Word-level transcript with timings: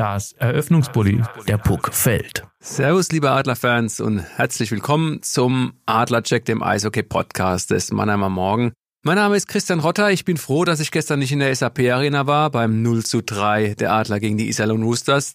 Das 0.00 0.32
Eröffnungsbully, 0.32 1.20
der 1.46 1.58
Puck 1.58 1.92
fällt. 1.92 2.46
Servus, 2.58 3.12
liebe 3.12 3.32
Adlerfans 3.32 4.00
und 4.00 4.20
herzlich 4.20 4.70
willkommen 4.70 5.22
zum 5.22 5.74
Adlercheck, 5.84 6.46
dem 6.46 6.62
Eishockey-Podcast 6.62 7.70
des 7.70 7.92
Mannheimer 7.92 8.30
Morgen. 8.30 8.72
Mein 9.04 9.16
Name 9.16 9.36
ist 9.36 9.46
Christian 9.46 9.80
Rotter. 9.80 10.10
Ich 10.10 10.24
bin 10.24 10.38
froh, 10.38 10.64
dass 10.64 10.80
ich 10.80 10.90
gestern 10.90 11.18
nicht 11.18 11.32
in 11.32 11.40
der 11.40 11.54
SAP-Arena 11.54 12.26
war 12.26 12.48
beim 12.48 12.80
0 12.80 13.04
zu 13.04 13.20
3 13.20 13.74
der 13.74 13.92
Adler 13.92 14.20
gegen 14.20 14.38
die 14.38 14.48
Iserlohn 14.48 14.84
Roosters. 14.84 15.34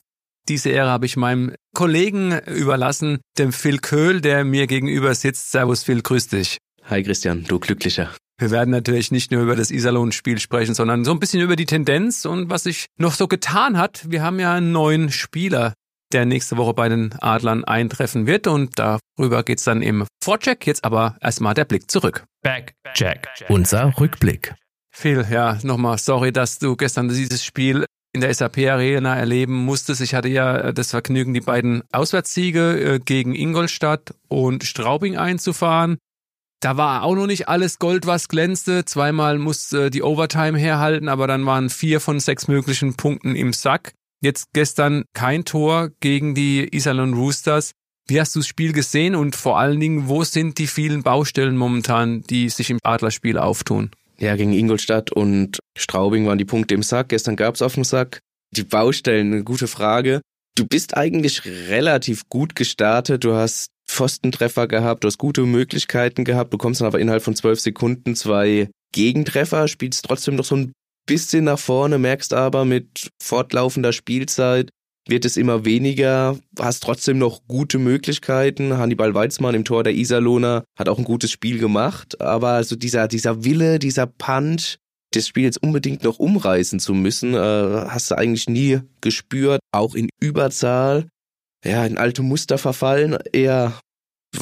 Diese 0.49 0.71
Ehre 0.71 0.89
habe 0.89 1.05
ich 1.05 1.15
meinem 1.15 1.53
Kollegen 1.75 2.31
überlassen, 2.47 3.19
dem 3.37 3.53
Phil 3.53 3.77
Köhl, 3.77 4.19
der 4.19 4.45
mir 4.45 4.65
gegenüber 4.65 5.13
sitzt. 5.13 5.51
Servus 5.51 5.83
Phil, 5.83 6.01
grüß 6.01 6.29
dich. 6.29 6.57
Hi 6.85 7.03
Christian, 7.03 7.43
du 7.43 7.59
Glücklicher. 7.59 8.09
Wir 8.37 8.51
werden 8.51 8.71
natürlich 8.71 9.11
nicht 9.11 9.31
nur 9.31 9.41
über 9.41 9.55
das 9.55 9.71
Iserlohn-Spiel 9.71 10.39
sprechen, 10.39 10.75
sondern 10.75 11.05
so 11.05 11.11
ein 11.11 11.19
bisschen 11.19 11.41
über 11.41 11.55
die 11.55 11.65
Tendenz 11.65 12.25
und 12.25 12.49
was 12.49 12.63
sich 12.63 12.87
noch 12.97 13.13
so 13.13 13.27
getan 13.27 13.77
hat. 13.77 14.09
Wir 14.09 14.23
haben 14.23 14.39
ja 14.39 14.53
einen 14.53 14.73
neuen 14.73 15.09
Spieler, 15.09 15.73
der 16.11 16.25
nächste 16.25 16.57
Woche 16.57 16.73
bei 16.73 16.89
den 16.89 17.13
Adlern 17.21 17.63
eintreffen 17.63 18.27
wird 18.27 18.47
und 18.47 18.77
darüber 18.77 19.43
geht's 19.43 19.63
dann 19.63 19.81
im 19.81 20.05
Vorcheck. 20.21 20.67
Jetzt 20.67 20.83
aber 20.83 21.17
erstmal 21.21 21.53
der 21.53 21.65
Blick 21.65 21.89
zurück. 21.89 22.25
Back, 22.41 22.73
Jack, 22.95 23.29
unser 23.47 23.97
Rückblick. 23.97 24.53
Phil, 24.91 25.25
ja, 25.29 25.57
nochmal 25.63 25.97
sorry, 25.97 26.31
dass 26.31 26.59
du 26.59 26.75
gestern 26.75 27.07
dieses 27.09 27.43
Spiel 27.43 27.85
in 28.13 28.21
der 28.21 28.33
SAP 28.33 28.59
Arena 28.59 29.15
erleben 29.17 29.53
musstest. 29.53 29.99
Ich 29.99 30.15
hatte 30.15 30.29
ja 30.29 30.71
das 30.71 30.91
Vergnügen, 30.91 31.33
die 31.33 31.41
beiden 31.41 31.83
Auswärtssiege 31.91 32.95
äh, 32.95 32.99
gegen 32.99 33.35
Ingolstadt 33.35 34.13
und 34.29 34.63
Straubing 34.63 35.17
einzufahren. 35.17 35.97
Da 36.65 36.77
war 36.77 37.03
auch 37.03 37.13
noch 37.13 37.27
nicht 37.27 37.47
alles 37.47 37.77
Gold, 37.77 38.07
was 38.07 38.27
glänzte. 38.27 38.85
Zweimal 38.85 39.37
musste 39.37 39.91
die 39.91 40.01
Overtime 40.01 40.57
herhalten, 40.57 41.09
aber 41.09 41.27
dann 41.27 41.45
waren 41.45 41.69
vier 41.69 41.99
von 41.99 42.19
sechs 42.19 42.47
möglichen 42.47 42.95
Punkten 42.95 43.35
im 43.35 43.53
Sack. 43.53 43.93
Jetzt 44.19 44.47
gestern 44.51 45.03
kein 45.13 45.45
Tor 45.45 45.91
gegen 45.99 46.33
die 46.33 46.67
Iserlohn 46.75 47.13
Roosters. 47.13 47.73
Wie 48.07 48.19
hast 48.19 48.33
du 48.33 48.39
das 48.39 48.47
Spiel 48.47 48.73
gesehen 48.73 49.13
und 49.13 49.35
vor 49.35 49.59
allen 49.59 49.79
Dingen, 49.79 50.07
wo 50.07 50.23
sind 50.23 50.57
die 50.57 50.65
vielen 50.65 51.03
Baustellen 51.03 51.55
momentan, 51.55 52.23
die 52.23 52.49
sich 52.49 52.71
im 52.71 52.79
Adlerspiel 52.81 53.37
auftun? 53.37 53.91
Ja, 54.17 54.35
gegen 54.35 54.51
Ingolstadt 54.51 55.11
und 55.11 55.59
Straubing 55.77 56.25
waren 56.25 56.39
die 56.39 56.45
Punkte 56.45 56.73
im 56.73 56.81
Sack. 56.81 57.09
Gestern 57.09 57.35
gab's 57.35 57.61
auf 57.61 57.75
dem 57.75 57.83
Sack. 57.83 58.21
Die 58.49 58.63
Baustellen, 58.63 59.33
eine 59.33 59.43
gute 59.43 59.67
Frage. 59.67 60.19
Du 60.55 60.65
bist 60.65 60.97
eigentlich 60.97 61.45
relativ 61.45 62.27
gut 62.27 62.55
gestartet. 62.55 63.23
Du 63.23 63.35
hast 63.35 63.67
Pfostentreffer 63.95 64.67
gehabt, 64.67 65.03
du 65.03 65.07
hast 65.07 65.17
gute 65.17 65.41
Möglichkeiten 65.41 66.25
gehabt, 66.25 66.49
bekommst 66.49 66.81
dann 66.81 66.87
aber 66.87 66.99
innerhalb 66.99 67.23
von 67.23 67.35
zwölf 67.35 67.59
Sekunden 67.59 68.15
zwei 68.15 68.69
Gegentreffer, 68.93 69.67
spielst 69.67 70.05
trotzdem 70.05 70.35
noch 70.35 70.45
so 70.45 70.55
ein 70.55 70.73
bisschen 71.07 71.45
nach 71.45 71.59
vorne, 71.59 71.97
merkst 71.97 72.33
aber 72.33 72.65
mit 72.65 73.09
fortlaufender 73.21 73.93
Spielzeit 73.93 74.69
wird 75.07 75.23
es 75.23 75.37
immer 75.37 75.65
weniger, 75.65 76.37
hast 76.59 76.81
trotzdem 76.81 77.19
noch 77.19 77.41
gute 77.47 77.77
Möglichkeiten. 77.77 78.77
Hannibal 78.77 79.13
Weizmann 79.13 79.53
im 79.53 79.63
Tor 79.63 79.83
der 79.83 79.93
Iserlohner 79.93 80.63
hat 80.77 80.89
auch 80.89 80.97
ein 80.97 81.03
gutes 81.03 81.31
Spiel 81.31 81.59
gemacht, 81.59 82.19
aber 82.19 82.63
so 82.63 82.75
dieser, 82.75 83.07
dieser 83.07 83.43
Wille, 83.43 83.77
dieser 83.77 84.07
Punch, 84.07 84.77
das 85.13 85.27
Spiel 85.27 85.43
jetzt 85.43 85.61
unbedingt 85.61 86.03
noch 86.03 86.17
umreißen 86.17 86.79
zu 86.79 86.93
müssen, 86.95 87.35
äh, 87.35 87.37
hast 87.37 88.09
du 88.09 88.17
eigentlich 88.17 88.49
nie 88.49 88.79
gespürt, 89.01 89.59
auch 89.71 89.93
in 89.93 90.09
Überzahl 90.19 91.07
ja, 91.65 91.85
in 91.85 91.97
alte 91.97 92.21
Muster 92.21 92.57
verfallen, 92.57 93.17
eher 93.33 93.73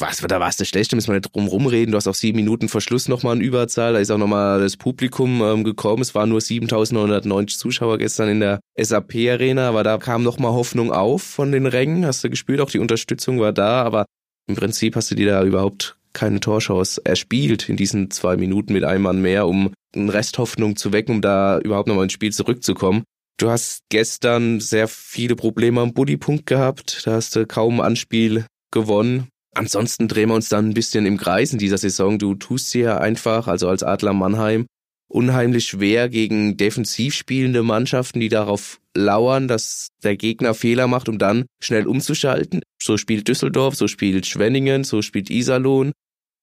was, 0.00 0.18
da 0.18 0.40
warst 0.40 0.60
du 0.60 0.64
schlecht, 0.64 0.92
da 0.92 0.96
müssen 0.96 1.08
wir 1.08 1.14
nicht 1.14 1.34
drum 1.34 1.46
rumreden. 1.46 1.92
Du 1.92 1.96
hast 1.96 2.06
auch 2.06 2.14
sieben 2.14 2.36
Minuten 2.36 2.68
Verschluss 2.68 3.08
nochmal 3.08 3.34
eine 3.36 3.44
Überzahl. 3.44 3.94
Da 3.94 3.98
ist 3.98 4.10
auch 4.10 4.18
nochmal 4.18 4.60
das 4.60 4.76
Publikum 4.76 5.42
ähm, 5.42 5.64
gekommen. 5.64 6.02
Es 6.02 6.14
waren 6.14 6.28
nur 6.28 6.40
7990 6.40 7.58
Zuschauer 7.58 7.98
gestern 7.98 8.28
in 8.28 8.40
der 8.40 8.60
SAP-Arena, 8.78 9.68
aber 9.68 9.82
da 9.82 9.98
kam 9.98 10.22
nochmal 10.22 10.52
Hoffnung 10.52 10.92
auf 10.92 11.22
von 11.22 11.52
den 11.52 11.66
Rängen. 11.66 12.06
Hast 12.06 12.24
du 12.24 12.30
gespürt, 12.30 12.60
auch 12.60 12.70
die 12.70 12.78
Unterstützung 12.78 13.40
war 13.40 13.52
da, 13.52 13.82
aber 13.82 14.06
im 14.46 14.56
Prinzip 14.56 14.96
hast 14.96 15.10
du 15.10 15.14
dir 15.14 15.30
da 15.30 15.44
überhaupt 15.44 15.96
keine 16.12 16.40
Torchance 16.40 17.00
erspielt 17.04 17.68
in 17.68 17.76
diesen 17.76 18.10
zwei 18.10 18.36
Minuten 18.36 18.72
mit 18.72 18.84
einem 18.84 19.02
Mann 19.02 19.20
mehr, 19.20 19.46
um 19.46 19.72
eine 19.94 20.14
Resthoffnung 20.14 20.76
zu 20.76 20.92
wecken, 20.92 21.16
um 21.16 21.20
da 21.20 21.58
überhaupt 21.58 21.88
nochmal 21.88 22.04
ins 22.04 22.12
Spiel 22.12 22.32
zurückzukommen. 22.32 23.02
Du 23.36 23.50
hast 23.50 23.80
gestern 23.88 24.60
sehr 24.60 24.86
viele 24.86 25.34
Probleme 25.34 25.80
am 25.80 25.92
Buddypunkt 25.92 26.46
gehabt. 26.46 27.02
Da 27.04 27.14
hast 27.14 27.34
du 27.34 27.46
kaum 27.46 27.80
Anspiel 27.80 28.46
gewonnen. 28.70 29.28
Ansonsten 29.54 30.08
drehen 30.08 30.28
wir 30.28 30.34
uns 30.34 30.48
dann 30.48 30.68
ein 30.70 30.74
bisschen 30.74 31.06
im 31.06 31.16
Kreis 31.16 31.52
in 31.52 31.58
dieser 31.58 31.78
Saison. 31.78 32.18
Du 32.18 32.34
tust 32.34 32.72
hier 32.72 33.00
einfach, 33.00 33.46
also 33.46 33.68
als 33.68 33.82
Adler 33.82 34.12
Mannheim, 34.12 34.66
unheimlich 35.08 35.66
schwer 35.66 36.08
gegen 36.08 36.56
defensiv 36.56 37.14
spielende 37.14 37.62
Mannschaften, 37.62 38.20
die 38.20 38.28
darauf 38.28 38.80
lauern, 38.96 39.48
dass 39.48 39.88
der 40.02 40.16
Gegner 40.16 40.54
Fehler 40.54 40.88
macht, 40.88 41.08
um 41.08 41.18
dann 41.18 41.46
schnell 41.62 41.86
umzuschalten. 41.86 42.62
So 42.82 42.96
spielt 42.96 43.28
Düsseldorf, 43.28 43.76
so 43.76 43.86
spielt 43.86 44.26
Schwenningen, 44.26 44.84
so 44.84 45.02
spielt 45.02 45.30
Iserlohn. 45.30 45.92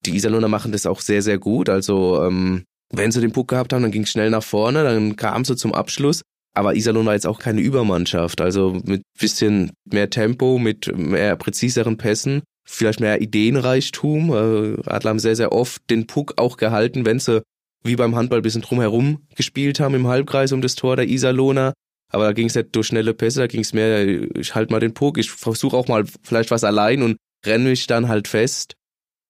Die 0.05 0.15
Iserlohner 0.15 0.47
machen 0.47 0.71
das 0.71 0.85
auch 0.85 1.01
sehr, 1.01 1.21
sehr 1.21 1.37
gut. 1.37 1.69
Also 1.69 2.23
ähm, 2.23 2.63
wenn 2.91 3.11
sie 3.11 3.21
den 3.21 3.31
Puck 3.31 3.49
gehabt 3.49 3.73
haben, 3.73 3.83
dann 3.83 3.91
ging 3.91 4.03
es 4.03 4.11
schnell 4.11 4.29
nach 4.29 4.43
vorne, 4.43 4.83
dann 4.83 5.15
kam 5.15 5.45
sie 5.45 5.55
zum 5.55 5.73
Abschluss. 5.73 6.21
Aber 6.53 6.75
Iserlohn 6.75 7.05
war 7.05 7.13
jetzt 7.13 7.27
auch 7.27 7.39
keine 7.39 7.61
Übermannschaft. 7.61 8.41
Also 8.41 8.81
mit 8.83 9.03
bisschen 9.17 9.71
mehr 9.85 10.09
Tempo, 10.09 10.57
mit 10.57 10.95
mehr 10.97 11.35
präziseren 11.37 11.97
Pässen, 11.97 12.41
vielleicht 12.71 12.99
mehr 12.99 13.21
Ideenreichtum. 13.21 14.29
Äh, 14.29 14.89
Adler 14.89 15.09
haben 15.09 15.19
sehr, 15.19 15.35
sehr 15.35 15.51
oft 15.51 15.81
den 15.89 16.07
Puck 16.07 16.33
auch 16.37 16.57
gehalten, 16.57 17.05
wenn 17.05 17.19
sie 17.19 17.43
wie 17.83 17.95
beim 17.95 18.15
Handball 18.15 18.41
bisschen 18.41 18.61
drumherum 18.61 19.25
gespielt 19.35 19.79
haben 19.79 19.95
im 19.95 20.07
Halbkreis 20.07 20.51
um 20.51 20.61
das 20.61 20.75
Tor 20.75 20.95
der 20.95 21.07
Iserlohner. 21.07 21.73
Aber 22.11 22.25
da 22.25 22.33
ging 22.33 22.47
es 22.47 22.55
nicht 22.55 22.75
durch 22.75 22.87
schnelle 22.87 23.13
Pässe, 23.13 23.39
da 23.39 23.47
ging 23.47 23.61
es 23.61 23.73
mehr, 23.73 24.05
ich 24.35 24.53
halte 24.53 24.71
mal 24.71 24.79
den 24.79 24.93
Puck, 24.93 25.17
ich 25.17 25.31
versuche 25.31 25.77
auch 25.77 25.87
mal 25.87 26.03
vielleicht 26.23 26.51
was 26.51 26.63
allein 26.63 27.01
und 27.01 27.17
renne 27.45 27.69
mich 27.69 27.87
dann 27.87 28.07
halt 28.07 28.27
fest. 28.27 28.73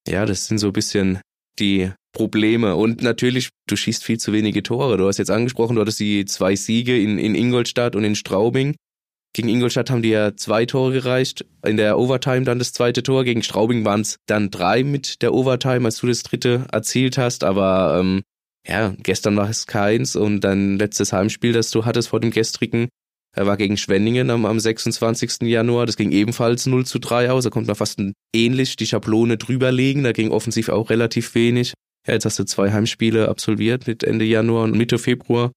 Ja, 0.08 0.26
das 0.26 0.48
sind 0.48 0.58
so 0.58 0.68
ein 0.68 0.74
bisschen 0.74 1.22
die 1.60 1.92
Probleme. 2.12 2.76
Und 2.76 3.02
natürlich, 3.02 3.50
du 3.68 3.76
schießt 3.76 4.04
viel 4.04 4.20
zu 4.20 4.34
wenige 4.34 4.64
Tore. 4.64 4.98
Du 4.98 5.08
hast 5.08 5.18
jetzt 5.18 5.32
angesprochen, 5.32 5.76
du 5.76 5.82
hattest 5.82 6.00
die 6.00 6.26
zwei 6.26 6.56
Siege 6.56 7.00
in, 7.00 7.18
in 7.18 7.36
Ingolstadt 7.36 7.96
und 7.96 8.04
in 8.04 8.16
Straubing. 8.16 8.76
Gegen 9.34 9.48
Ingolstadt 9.48 9.90
haben 9.90 10.02
die 10.02 10.10
ja 10.10 10.36
zwei 10.36 10.66
Tore 10.66 10.92
gereicht. 10.92 11.46
In 11.66 11.78
der 11.78 11.98
Overtime 11.98 12.44
dann 12.44 12.60
das 12.60 12.74
zweite 12.74 13.02
Tor. 13.02 13.24
Gegen 13.24 13.44
Straubing 13.44 13.86
waren 13.86 14.02
es 14.02 14.18
dann 14.26 14.52
drei 14.52 14.84
mit 14.84 15.22
der 15.22 15.34
Overtime, 15.34 15.86
als 15.86 15.98
du 15.98 16.08
das 16.08 16.24
dritte 16.24 16.66
erzielt 16.72 17.18
hast. 17.18 17.44
Aber 17.44 17.98
ähm, 18.00 18.24
ja, 18.68 18.94
gestern 18.98 19.38
war 19.38 19.50
es 19.50 19.68
keins. 19.68 20.18
Und 20.18 20.42
dein 20.42 20.78
letztes 20.78 21.14
Heimspiel, 21.14 21.54
das 21.54 21.72
du 21.72 21.86
hattest 21.86 22.10
vor 22.10 22.20
dem 22.20 22.32
gestrigen, 22.32 22.90
er 23.34 23.48
war 23.48 23.56
gegen 23.56 23.78
Schwenningen 23.78 24.30
am, 24.30 24.46
am 24.46 24.60
26. 24.60 25.44
Januar. 25.44 25.86
Das 25.86 25.96
ging 25.96 26.12
ebenfalls 26.12 26.66
0 26.66 26.86
zu 26.86 27.00
3 27.00 27.32
aus. 27.32 27.46
Da 27.46 27.50
konnte 27.50 27.68
man 27.68 27.78
fast 27.78 28.02
ähnlich 28.36 28.76
die 28.76 28.88
Schablone 28.88 29.38
drüberlegen. 29.38 30.04
Da 30.04 30.12
ging 30.12 30.32
offensiv 30.32 30.68
auch 30.68 30.90
relativ 30.90 31.34
wenig. 31.36 31.74
Ja, 32.06 32.16
jetzt 32.16 32.26
hast 32.26 32.40
du 32.40 32.44
zwei 32.44 32.72
Heimspiele 32.72 33.30
absolviert 33.30 33.88
mit 33.88 34.04
Ende 34.04 34.26
Januar 34.26 34.64
und 34.64 34.76
Mitte 34.76 34.98
Februar 34.98 35.52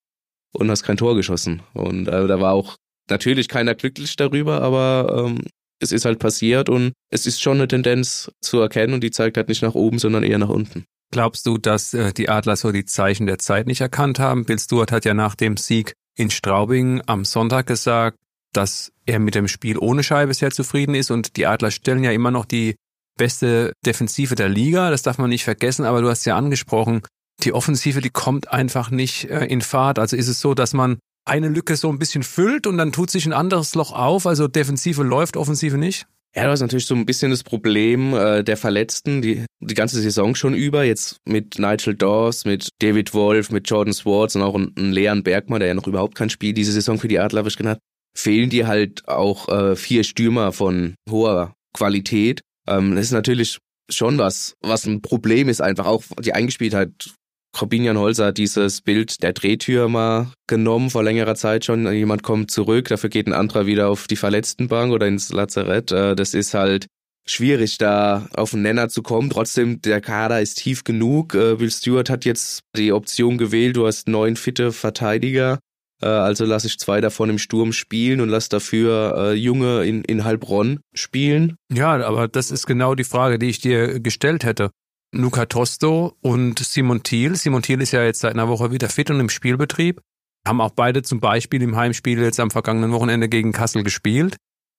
und 0.53 0.71
hast 0.71 0.85
kein 0.85 0.97
Tor 0.97 1.17
geschossen. 1.17 1.63
Und 1.73 2.07
äh, 2.07 2.29
da 2.29 2.41
war 2.41 2.53
auch 2.53 2.77
natürlich 3.11 3.49
keiner 3.49 3.75
glücklich 3.75 4.17
darüber, 4.17 4.63
aber 4.63 5.27
ähm, 5.27 5.43
es 5.81 5.93
ist 5.93 6.05
halt 6.05 6.19
passiert 6.19 6.69
und 6.69 6.93
es 7.11 7.27
ist 7.27 7.43
schon 7.43 7.59
eine 7.59 7.69
Tendenz 7.69 8.31
zu 8.41 8.61
erkennen 8.61 8.95
und 8.95 9.03
die 9.03 9.11
zeigt 9.11 9.37
halt 9.37 9.49
nicht 9.49 9.63
nach 9.63 9.75
oben, 9.75 9.99
sondern 9.99 10.23
eher 10.23 10.39
nach 10.39 10.49
unten. 10.49 10.85
Glaubst 11.11 11.47
du, 11.47 11.59
dass 11.59 11.95
äh, 11.95 12.13
die 12.13 12.29
Adler 12.29 12.57
so 12.57 12.73
die 12.73 12.85
Zeichen 12.85 13.27
der 13.27 13.39
Zeit 13.39 13.67
nicht 13.67 13.81
erkannt 13.81 14.19
haben? 14.19 14.45
Bill 14.45 14.59
Stewart 14.59 14.93
hat 14.93 15.05
ja 15.05 15.15
nach 15.15 15.35
dem 15.35 15.57
Sieg 15.57 15.93
in 16.17 16.31
Straubing 16.31 17.03
am 17.07 17.25
Sonntag 17.25 17.67
gesagt, 17.67 18.19
dass 18.53 18.93
er 19.05 19.19
mit 19.19 19.35
dem 19.35 19.49
Spiel 19.49 19.79
ohne 19.79 20.03
Scheibe 20.03 20.33
sehr 20.33 20.51
zufrieden 20.51 20.95
ist 20.95 21.11
und 21.11 21.37
die 21.37 21.47
Adler 21.47 21.71
stellen 21.71 22.05
ja 22.05 22.13
immer 22.13 22.31
noch 22.31 22.45
die 22.45 22.77
beste 23.17 23.73
Defensive 23.85 24.35
der 24.35 24.49
Liga, 24.49 24.91
das 24.91 25.03
darf 25.03 25.19
man 25.19 25.31
nicht 25.31 25.45
vergessen, 25.45 25.85
aber 25.85 26.03
du 26.03 26.09
hast 26.09 26.25
ja 26.25 26.37
angesprochen, 26.37 27.03
die 27.43 27.53
Offensive, 27.53 28.01
die 28.01 28.11
kommt 28.11 28.51
einfach 28.51 28.91
nicht 28.91 29.31
äh, 29.31 29.45
in 29.47 29.61
Fahrt. 29.61 29.99
Also 29.99 30.17
ist 30.17 30.29
es 30.29 30.41
so, 30.41 30.55
dass 30.55 30.73
man 30.73 30.99
eine 31.25 31.49
Lücke 31.49 31.77
so 31.77 31.89
ein 31.89 31.99
bisschen 31.99 32.23
füllt 32.23 32.67
und 32.67 32.79
dann 32.79 32.93
tut 32.93 33.11
sich 33.11 33.27
ein 33.27 33.33
anderes 33.33 33.75
Loch 33.75 33.93
auf, 33.93 34.27
also 34.27 34.49
Defensive 34.49 35.03
läuft, 35.03 35.37
Offensive 35.37 35.79
nicht? 35.79 36.07
Ja, 36.37 36.45
du 36.45 36.51
hast 36.51 36.61
natürlich 36.61 36.87
so 36.87 36.97
ein 36.97 37.07
bisschen 37.07 37.31
das 37.31 37.45
Problem 37.45 38.13
äh, 38.13 38.43
der 38.43 38.57
Verletzten, 38.57 39.23
die 39.23 39.45
die 39.61 39.75
ganze 39.75 40.01
Saison 40.01 40.35
schon 40.35 40.53
über, 40.53 40.83
jetzt 40.83 41.19
mit 41.25 41.59
Nigel 41.61 41.95
Dawes, 41.95 42.45
mit 42.45 42.71
David 42.81 43.15
Wolf, 43.15 43.53
mit 43.53 43.71
Jordan 43.71 43.95
Swartz 43.95 44.35
und 44.35 44.43
auch 44.43 44.57
ein, 44.57 44.73
ein 44.77 44.93
Leon 44.93 45.23
Bergmann, 45.23 45.61
der 45.61 45.69
ja 45.69 45.75
noch 45.75 45.87
überhaupt 45.87 46.17
kein 46.17 46.31
Spiel 46.31 46.53
diese 46.53 46.73
Saison 46.73 46.99
für 46.99 47.07
die 47.07 47.21
Adler 47.21 47.45
hat, 47.45 47.79
fehlen 48.17 48.51
dir 48.51 48.67
halt 48.67 49.07
auch 49.07 49.49
äh, 49.49 49.77
vier 49.77 50.03
Stürmer 50.03 50.51
von 50.51 50.97
hoher 51.09 51.55
Qualität. 51.73 52.41
Ähm, 52.67 52.97
das 52.97 53.07
ist 53.07 53.13
natürlich 53.13 53.59
schon 53.89 54.19
was, 54.19 54.55
was 54.61 54.87
ein 54.87 55.03
Problem 55.03 55.49
ist, 55.49 55.61
einfach 55.61 55.87
auch 55.87 56.03
die 56.21 56.33
Eingespieltheit 56.33 57.13
Corbinian 57.55 57.97
Holzer 57.97 58.27
hat 58.27 58.39
dieses 58.39 58.83
Bild 58.83 59.23
der 59.23 59.33
Drehtür 59.33 59.89
mal 59.89 60.33
genommen 60.47 60.91
vor 60.91 61.03
längerer 61.03 61.37
Zeit 61.37 61.65
schon. 61.65 61.91
Jemand 61.91 62.23
kommt 62.23 62.51
zurück, 62.51 62.89
dafür 62.89 63.09
geht 63.09 63.27
ein 63.27 63.33
anderer 63.33 63.67
wieder 63.67 63.89
auf 63.89 64.07
die 64.07 64.17
Verletztenbank 64.17 64.93
oder 64.93 65.07
ins 65.07 65.33
Lazarett. 65.33 65.93
Äh, 65.93 66.17
das 66.17 66.35
ist 66.35 66.53
halt 66.53 66.87
schwierig, 67.27 67.79
da 67.79 68.29
auf 68.37 68.51
den 68.51 68.63
Nenner 68.63 68.89
zu 68.89 69.03
kommen. 69.03 69.31
Trotzdem, 69.31 69.81
der 69.81 70.01
Kader 70.01 70.43
ist 70.43 70.57
tief 70.57 70.85
genug. 70.85 71.35
Äh, 71.35 71.61
Will 71.61 71.71
Stewart 71.71 72.11
hat 72.11 72.25
jetzt 72.25 72.61
die 72.77 72.93
Option 72.93 73.39
gewählt, 73.39 73.77
du 73.77 73.87
hast 73.87 74.09
neun 74.09 74.37
fitte 74.37 74.73
Verteidiger. 74.73 75.61
Äh, 76.03 76.07
also 76.07 76.45
lasse 76.45 76.67
ich 76.67 76.79
zwei 76.79 77.01
davon 77.01 77.31
im 77.31 77.39
Sturm 77.39 77.73
spielen 77.73 78.21
und 78.21 78.29
lass 78.31 78.49
dafür 78.49 79.33
Junge 79.35 79.85
in, 79.85 80.03
in 80.03 80.25
Heilbronn 80.25 80.81
spielen. 80.93 81.55
Ja, 81.73 82.05
aber 82.05 82.27
das 82.27 82.51
ist 82.51 82.67
genau 82.67 82.97
die 82.97 83.05
Frage, 83.05 83.39
die 83.39 83.49
ich 83.49 83.61
dir 83.61 84.01
gestellt 84.01 84.45
hätte. 84.45 84.71
Luca 85.15 85.47
Tosto 85.47 86.17
und 86.21 86.59
Simon 86.59 87.03
Thiel. 87.03 87.37
Simon 87.37 87.63
Thiel 87.63 87.81
ist 87.81 87.93
ja 87.93 88.03
jetzt 88.03 88.21
seit 88.21 88.35
einer 88.35 88.49
Woche 88.49 88.73
wieder 88.73 88.89
fit 88.89 89.11
und 89.11 89.21
im 89.21 89.29
Spielbetrieb. 89.29 90.01
Haben 90.47 90.61
auch 90.61 90.73
beide 90.73 91.03
zum 91.03 91.21
Beispiel 91.21 91.63
im 91.63 91.77
Heimspiel 91.77 92.21
jetzt 92.21 92.41
am 92.41 92.51
vergangenen 92.51 92.93
Wochenende 92.93 93.29
gegen 93.29 93.53
Kassel 93.53 93.83
gespielt. 93.83 94.37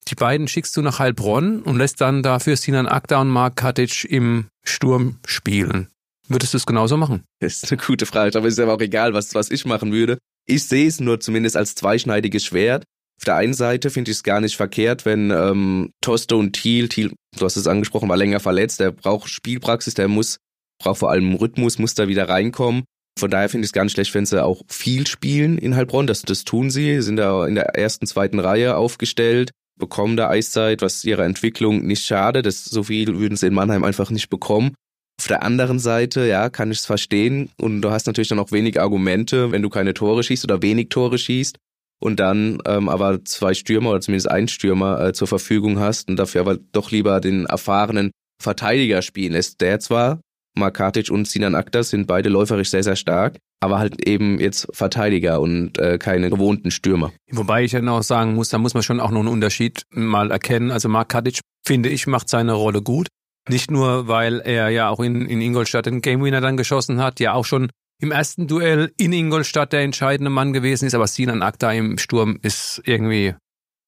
Die 0.08 0.16
beiden 0.16 0.48
schickst 0.48 0.78
du 0.78 0.82
nach 0.82 1.00
Heilbronn 1.00 1.62
und 1.64 1.78
lässt 1.78 2.02
dann 2.02 2.22
dafür 2.22 2.58
Sinan 2.58 2.88
Akta 2.88 3.20
und 3.22 3.30
Mark 3.30 3.56
Katic 3.56 4.06
im 4.06 4.48
Sturm 4.64 5.18
spielen. 5.26 5.90
Würdest 6.28 6.54
du 6.54 6.58
es 6.58 6.66
genauso 6.66 6.98
machen? 6.98 7.24
Das 7.40 7.64
ist 7.64 7.72
eine 7.72 7.82
gute 7.82 8.06
Frage, 8.06 8.38
aber 8.38 8.48
es 8.48 8.56
ist 8.56 8.60
aber 8.60 8.74
auch 8.74 8.82
egal, 8.82 9.14
was, 9.14 9.34
was 9.34 9.50
ich 9.50 9.66
machen 9.66 9.92
würde. 9.92 10.18
Ich 10.48 10.66
sehe 10.66 10.88
es 10.88 11.00
nur 11.00 11.20
zumindest 11.20 11.58
als 11.58 11.76
zweischneidiges 11.76 12.46
Schwert. 12.46 12.84
Auf 13.18 13.26
der 13.26 13.36
einen 13.36 13.54
Seite 13.54 13.90
finde 13.90 14.12
ich 14.12 14.18
es 14.18 14.24
gar 14.24 14.42
nicht 14.42 14.58
verkehrt, 14.58 15.06
wenn 15.06 15.32
ähm, 15.32 15.92
Tosto 16.02 16.38
und 16.38 16.54
Thiel, 16.54 16.90
Thiel, 16.90 17.14
du 17.38 17.46
hast 17.46 17.56
es 17.56 17.68
angesprochen, 17.68 18.10
war 18.10 18.18
länger 18.18 18.40
verletzt, 18.40 18.80
der 18.80 18.92
braucht 18.92 19.30
Spielpraxis, 19.30 19.94
der 19.94 20.10
muss, 20.10 20.38
braucht 20.80 21.00
vor 21.00 21.12
allem 21.12 21.36
Rhythmus, 21.36 21.80
muss 21.80 21.96
da 21.96 22.08
wieder 22.08 22.28
reinkommen. 22.28 22.84
Von 23.18 23.32
daher 23.32 23.48
finde 23.48 23.64
ich 23.64 23.70
es 23.70 23.74
gar 23.74 23.86
nicht 23.86 23.94
schlecht, 23.94 24.14
wenn 24.14 24.26
sie 24.26 24.44
auch 24.44 24.62
viel 24.68 25.08
spielen 25.08 25.58
in 25.58 25.76
Heilbronn. 25.78 26.08
Das, 26.08 26.24
das 26.24 26.44
tun 26.44 26.70
sie, 26.70 27.02
sind 27.02 27.16
da 27.16 27.48
in 27.48 27.56
der 27.56 27.76
ersten, 27.76 28.06
zweiten 28.06 28.40
Reihe 28.40 28.76
aufgestellt, 28.76 29.52
bekommen 29.80 30.18
da 30.18 30.30
Eiszeit, 30.30 30.82
was 30.82 31.06
ihrer 31.06 31.24
Entwicklung 31.24 31.86
nicht 31.86 32.06
schade. 32.06 32.42
Das, 32.42 32.66
so 32.66 32.84
viel 32.84 33.18
würden 33.18 33.38
sie 33.38 33.48
in 33.48 33.54
Mannheim 33.54 33.86
einfach 33.86 34.10
nicht 34.10 34.30
bekommen. 34.30 34.74
Auf 35.18 35.28
der 35.28 35.44
anderen 35.44 35.80
Seite, 35.80 36.28
ja, 36.28 36.50
kann 36.50 36.72
ich 36.72 36.80
es 36.80 36.86
verstehen. 36.86 37.50
Und 37.58 37.82
du 37.82 37.92
hast 37.92 38.06
natürlich 38.06 38.28
dann 38.28 38.40
auch 38.40 38.52
wenig 38.52 38.82
Argumente, 38.82 39.54
wenn 39.54 39.62
du 39.62 39.70
keine 39.70 39.94
Tore 39.94 40.22
schießt 40.22 40.44
oder 40.44 40.62
wenig 40.62 40.90
Tore 40.90 41.18
schießt 41.18 41.58
und 42.06 42.20
dann 42.20 42.60
ähm, 42.66 42.88
aber 42.88 43.26
zwei 43.26 43.54
Stürmer 43.54 43.90
oder 43.90 44.02
zumindest 44.02 44.30
einen 44.30 44.48
Stürmer 44.48 45.02
äh, 45.02 45.14
zur 45.14 45.28
Verfügung 45.28 45.80
hast 45.80 46.08
und 46.08 46.18
dafür 46.18 46.42
aber 46.42 46.58
doch 46.72 46.92
lieber 46.92 47.20
den 47.20 47.46
erfahrenen 47.46 48.12
Verteidiger 48.42 49.02
spielen 49.02 49.34
lässt. 49.34 49.60
Der 49.60 49.80
zwar, 49.80 50.22
Markatic 50.56 51.10
und 51.10 51.28
Sinan 51.28 51.56
Akta 51.56 51.84
sind 51.84 52.06
beide 52.06 52.30
läuferisch 52.30 52.70
sehr, 52.70 52.84
sehr 52.84 52.96
stark, 52.96 53.38
aber 53.60 53.80
halt 53.80 54.08
eben 54.08 54.40
jetzt 54.40 54.68
Verteidiger 54.72 55.42
und 55.42 55.80
äh, 55.80 55.98
keine 55.98 56.30
gewohnten 56.30 56.70
Stürmer. 56.70 57.12
Wobei 57.32 57.64
ich 57.64 57.72
dann 57.72 57.90
auch 57.90 58.04
sagen 58.04 58.36
muss, 58.36 58.50
da 58.50 58.60
muss 58.60 58.76
man 58.76 58.84
schon 58.84 59.00
auch 59.00 59.12
noch 59.12 59.22
einen 59.22 59.30
Unterschied 59.30 59.82
mal 59.90 60.32
erkennen. 60.32 60.72
Also 60.72 60.88
Markatic, 60.88 61.40
finde 61.66 61.90
ich, 61.90 62.06
macht 62.06 62.30
seine 62.30 62.54
Rolle 62.54 62.82
gut. 62.82 63.08
Nicht 63.50 63.72
nur, 63.72 64.08
weil 64.08 64.42
er 64.42 64.70
ja 64.70 64.90
auch 64.90 65.00
in, 65.00 65.26
in 65.26 65.42
Ingolstadt 65.42 65.88
den 65.88 66.02
Game 66.02 66.24
Winner 66.24 66.42
dann 66.42 66.58
geschossen 66.58 67.02
hat, 67.02 67.20
ja 67.20 67.34
auch 67.34 67.46
schon 67.46 67.70
im 68.02 68.12
ersten 68.12 68.48
Duell 68.48 68.92
in 68.98 69.14
Ingolstadt 69.14 69.74
der 69.74 69.82
entscheidende 69.82 70.30
Mann 70.30 70.54
gewesen 70.54 70.86
ist, 70.86 70.96
aber 70.96 71.08
Sinan 71.08 71.42
Akta 71.42 71.72
im 71.72 71.98
Sturm 71.98 72.40
ist 72.42 72.82
irgendwie, 72.86 73.36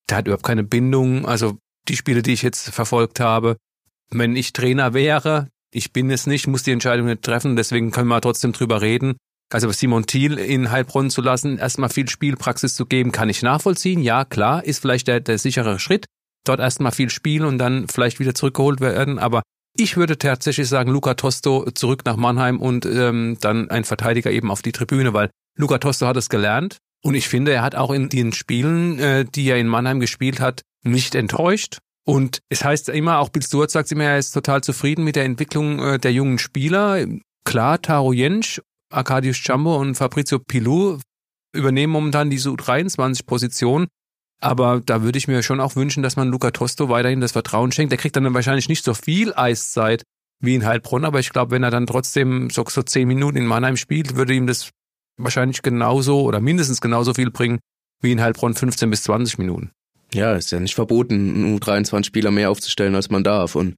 der 0.09 0.18
hat 0.18 0.27
überhaupt 0.27 0.45
keine 0.45 0.63
Bindung. 0.63 1.25
Also 1.25 1.57
die 1.88 1.98
Spiele, 1.98 2.21
die 2.21 2.33
ich 2.33 2.42
jetzt 2.42 2.69
verfolgt 2.69 3.19
habe, 3.19 3.57
wenn 4.09 4.36
ich 4.36 4.54
Trainer 4.54 4.94
wäre, 4.94 5.50
ich 5.71 5.92
bin 5.92 6.09
es 6.09 6.27
nicht, 6.27 6.48
muss 6.48 6.63
die 6.63 6.71
Entscheidung 6.71 7.07
nicht 7.07 7.24
treffen, 7.24 7.56
deswegen 7.56 7.92
können 7.92 8.07
wir 8.07 8.21
trotzdem 8.21 8.54
drüber 8.54 8.81
reden. 8.81 9.18
Also 9.50 9.71
Simon 9.71 10.06
Thiel 10.06 10.38
in 10.38 10.71
Heilbronn 10.71 11.09
zu 11.09 11.21
lassen, 11.21 11.57
erstmal 11.57 11.89
viel 11.89 12.09
Spielpraxis 12.09 12.75
zu 12.75 12.86
geben, 12.86 13.12
kann 13.12 13.30
ich 13.30 13.42
nachvollziehen. 13.42 14.01
Ja, 14.01 14.25
klar, 14.25 14.63
ist 14.63 14.80
vielleicht 14.80 15.07
der, 15.07 15.21
der 15.21 15.38
sichere 15.38 15.80
Schritt. 15.80 16.06
Dort 16.45 16.59
erstmal 16.59 16.92
viel 16.92 17.09
spielen 17.09 17.45
und 17.45 17.57
dann 17.57 17.88
vielleicht 17.88 18.19
wieder 18.19 18.36
zurückgeholt 18.36 18.81
werden. 18.81 19.19
Aber 19.19 19.44
ich 19.77 19.97
würde 19.97 20.18
tatsächlich 20.18 20.68
sagen, 20.68 20.91
Luca 20.91 21.13
Tosto 21.13 21.69
zurück 21.71 22.03
nach 22.06 22.18
Mannheim 22.18 22.59
und 22.59 22.85
ähm, 22.85 23.38
dann 23.39 23.69
ein 23.69 23.83
Verteidiger 23.83 24.31
eben 24.31 24.51
auf 24.51 24.62
die 24.62 24.71
Tribüne, 24.71 25.13
weil 25.13 25.29
Luca 25.57 25.77
Tosto 25.77 26.06
hat 26.06 26.18
es 26.18 26.29
gelernt. 26.29 26.77
Und 27.03 27.15
ich 27.15 27.27
finde, 27.27 27.53
er 27.53 27.62
hat 27.62 27.75
auch 27.75 27.91
in 27.91 28.09
den 28.09 28.33
Spielen, 28.33 29.00
äh, 29.00 29.25
die 29.25 29.50
er 29.50 29.57
in 29.57 29.68
Mannheim 29.68 30.00
gespielt 30.00 30.39
hat, 30.39 30.62
nicht 30.83 31.15
enttäuscht. 31.15 31.77
Und 32.06 32.39
es 32.50 32.63
heißt 32.63 32.89
immer, 32.89 33.19
auch 33.19 33.29
Bill 33.29 33.44
Stewart 33.44 33.69
sagt 33.69 33.91
immer, 33.91 34.06
er 34.06 34.18
ist 34.18 34.31
total 34.31 34.62
zufrieden 34.62 35.03
mit 35.03 35.15
der 35.15 35.25
Entwicklung 35.25 35.80
äh, 35.80 36.00
der 36.00 36.13
jungen 36.13 36.39
Spieler. 36.39 37.06
Klar, 37.44 37.81
Taro 37.81 38.13
Jentsch, 38.13 38.62
Arkadiusz 38.91 39.41
Jambo 39.45 39.77
und 39.77 39.95
Fabrizio 39.95 40.39
Pilou 40.39 41.00
übernehmen 41.53 41.94
momentan 41.94 42.30
diese 42.30 42.50
U23-Position. 42.50 43.88
Aber 44.39 44.81
da 44.86 45.01
würde 45.01 45.18
ich 45.18 45.28
mir 45.28 45.42
schon 45.42 45.60
auch 45.60 45.75
wünschen, 45.75 46.04
dass 46.04 46.16
man 46.16 46.30
Luca 46.30 46.51
Tosto 46.51 46.89
weiterhin 46.89 47.22
das 47.22 47.31
Vertrauen 47.31 47.72
schenkt. 47.72 47.92
Der 47.92 47.98
kriegt 47.98 48.16
dann 48.16 48.34
wahrscheinlich 48.34 48.69
nicht 48.69 48.84
so 48.84 48.94
viel 48.94 49.34
Eiszeit 49.34 50.04
wie 50.39 50.54
in 50.54 50.66
Heilbronn, 50.66 51.06
aber 51.06 51.19
ich 51.19 51.31
glaube, 51.31 51.51
wenn 51.51 51.63
er 51.63 51.72
dann 51.72 51.88
trotzdem 51.88 52.51
so, 52.51 52.63
so 52.68 52.84
zehn 52.84 53.07
Minuten 53.07 53.38
in 53.38 53.48
Mannheim 53.48 53.78
spielt, 53.78 54.16
würde 54.16 54.36
ihm 54.36 54.45
das 54.45 54.69
wahrscheinlich 55.18 55.63
genauso 55.63 56.22
oder 56.22 56.39
mindestens 56.39 56.81
genauso 56.81 57.16
viel 57.16 57.31
bringen 57.31 57.60
wie 58.01 58.12
in 58.12 58.22
Heilbronn 58.22 58.54
15 58.54 58.89
bis 58.92 59.04
20 59.04 59.39
Minuten. 59.39 59.72
Ja, 60.13 60.36
ist 60.36 60.51
ja 60.51 60.60
nicht 60.60 60.75
verboten, 60.75 61.13
einen 61.13 61.57
U23-Spieler 61.57 62.31
mehr 62.31 62.51
aufzustellen, 62.51 62.95
als 62.95 63.10
man 63.10 63.24
darf. 63.24 63.56
Und 63.56 63.75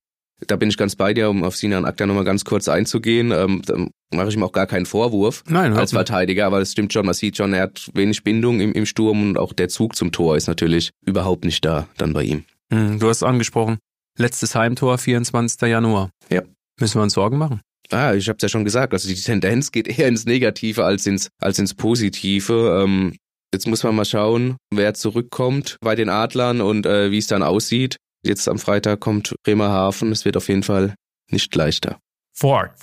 da 0.48 0.56
bin 0.56 0.70
ich 0.70 0.78
ganz 0.78 0.96
bei 0.96 1.14
dir, 1.14 1.30
um 1.30 1.44
auf 1.44 1.56
Sinan 1.56 1.86
Akta 1.86 2.06
nochmal 2.06 2.24
ganz 2.24 2.46
kurz 2.46 2.68
einzugehen. 2.68 3.32
Ähm, 3.32 3.62
da 3.66 3.76
mache 4.14 4.30
ich 4.30 4.36
ihm 4.36 4.44
auch 4.44 4.52
gar 4.52 4.68
keinen 4.68 4.86
Vorwurf 4.86 5.44
Nein, 5.48 5.74
als 5.74 5.92
Verteidiger, 5.92 6.46
aber 6.46 6.60
es 6.60 6.72
stimmt 6.72 6.94
schon, 6.94 7.06
man 7.06 7.14
sieht 7.14 7.38
schon, 7.38 7.54
er 7.54 7.64
hat 7.64 7.90
wenig 7.94 8.24
Bindung 8.24 8.60
im, 8.60 8.74
im 8.74 8.86
Sturm 8.86 9.22
und 9.22 9.38
auch 9.38 9.54
der 9.54 9.70
Zug 9.70 9.96
zum 9.96 10.12
Tor 10.12 10.38
ist 10.38 10.48
natürlich 10.48 10.92
überhaupt 11.06 11.46
nicht 11.46 11.64
da 11.66 11.88
dann 11.98 12.14
bei 12.14 12.24
ihm. 12.24 12.44
Hm, 12.72 13.00
du 13.00 13.10
hast 13.10 13.24
angesprochen, 13.24 13.78
letztes 14.18 14.56
Heimtor, 14.56 14.98
24. 14.98 15.62
Januar. 15.62 16.10
Ja. 16.30 16.42
Müssen 16.80 17.00
wir 17.00 17.04
uns 17.04 17.14
Sorgen 17.14 17.38
machen? 17.38 17.62
Ah, 17.92 18.14
ich 18.14 18.30
habe 18.30 18.38
es 18.38 18.44
ja 18.44 18.50
schon 18.50 18.66
gesagt, 18.66 18.94
also 18.94 19.08
die 19.10 19.16
Tendenz 19.16 19.72
geht 19.72 19.88
eher 19.88 20.08
ins 20.08 20.26
Negative 20.26 20.86
als 20.86 21.08
ins, 21.08 21.30
als 21.42 21.58
ins 21.58 21.74
Positive. 21.74 22.84
Ähm, 22.84 23.16
jetzt 23.52 23.68
muss 23.68 23.84
man 23.84 23.96
mal 23.96 24.06
schauen, 24.06 24.58
wer 24.72 24.94
zurückkommt 24.94 25.78
bei 25.82 25.96
den 25.96 26.10
Adlern 26.10 26.62
und 26.62 26.86
äh, 26.86 27.12
wie 27.12 27.18
es 27.18 27.28
dann 27.28 27.42
aussieht. 27.42 27.98
Jetzt 28.24 28.48
am 28.48 28.60
Freitag 28.60 29.00
kommt 29.00 29.36
Bremerhaven. 29.44 30.12
Es 30.12 30.26
wird 30.26 30.38
auf 30.38 30.50
jeden 30.50 30.64
Fall 30.64 30.96
nicht 31.30 31.54
leichter. 31.56 32.00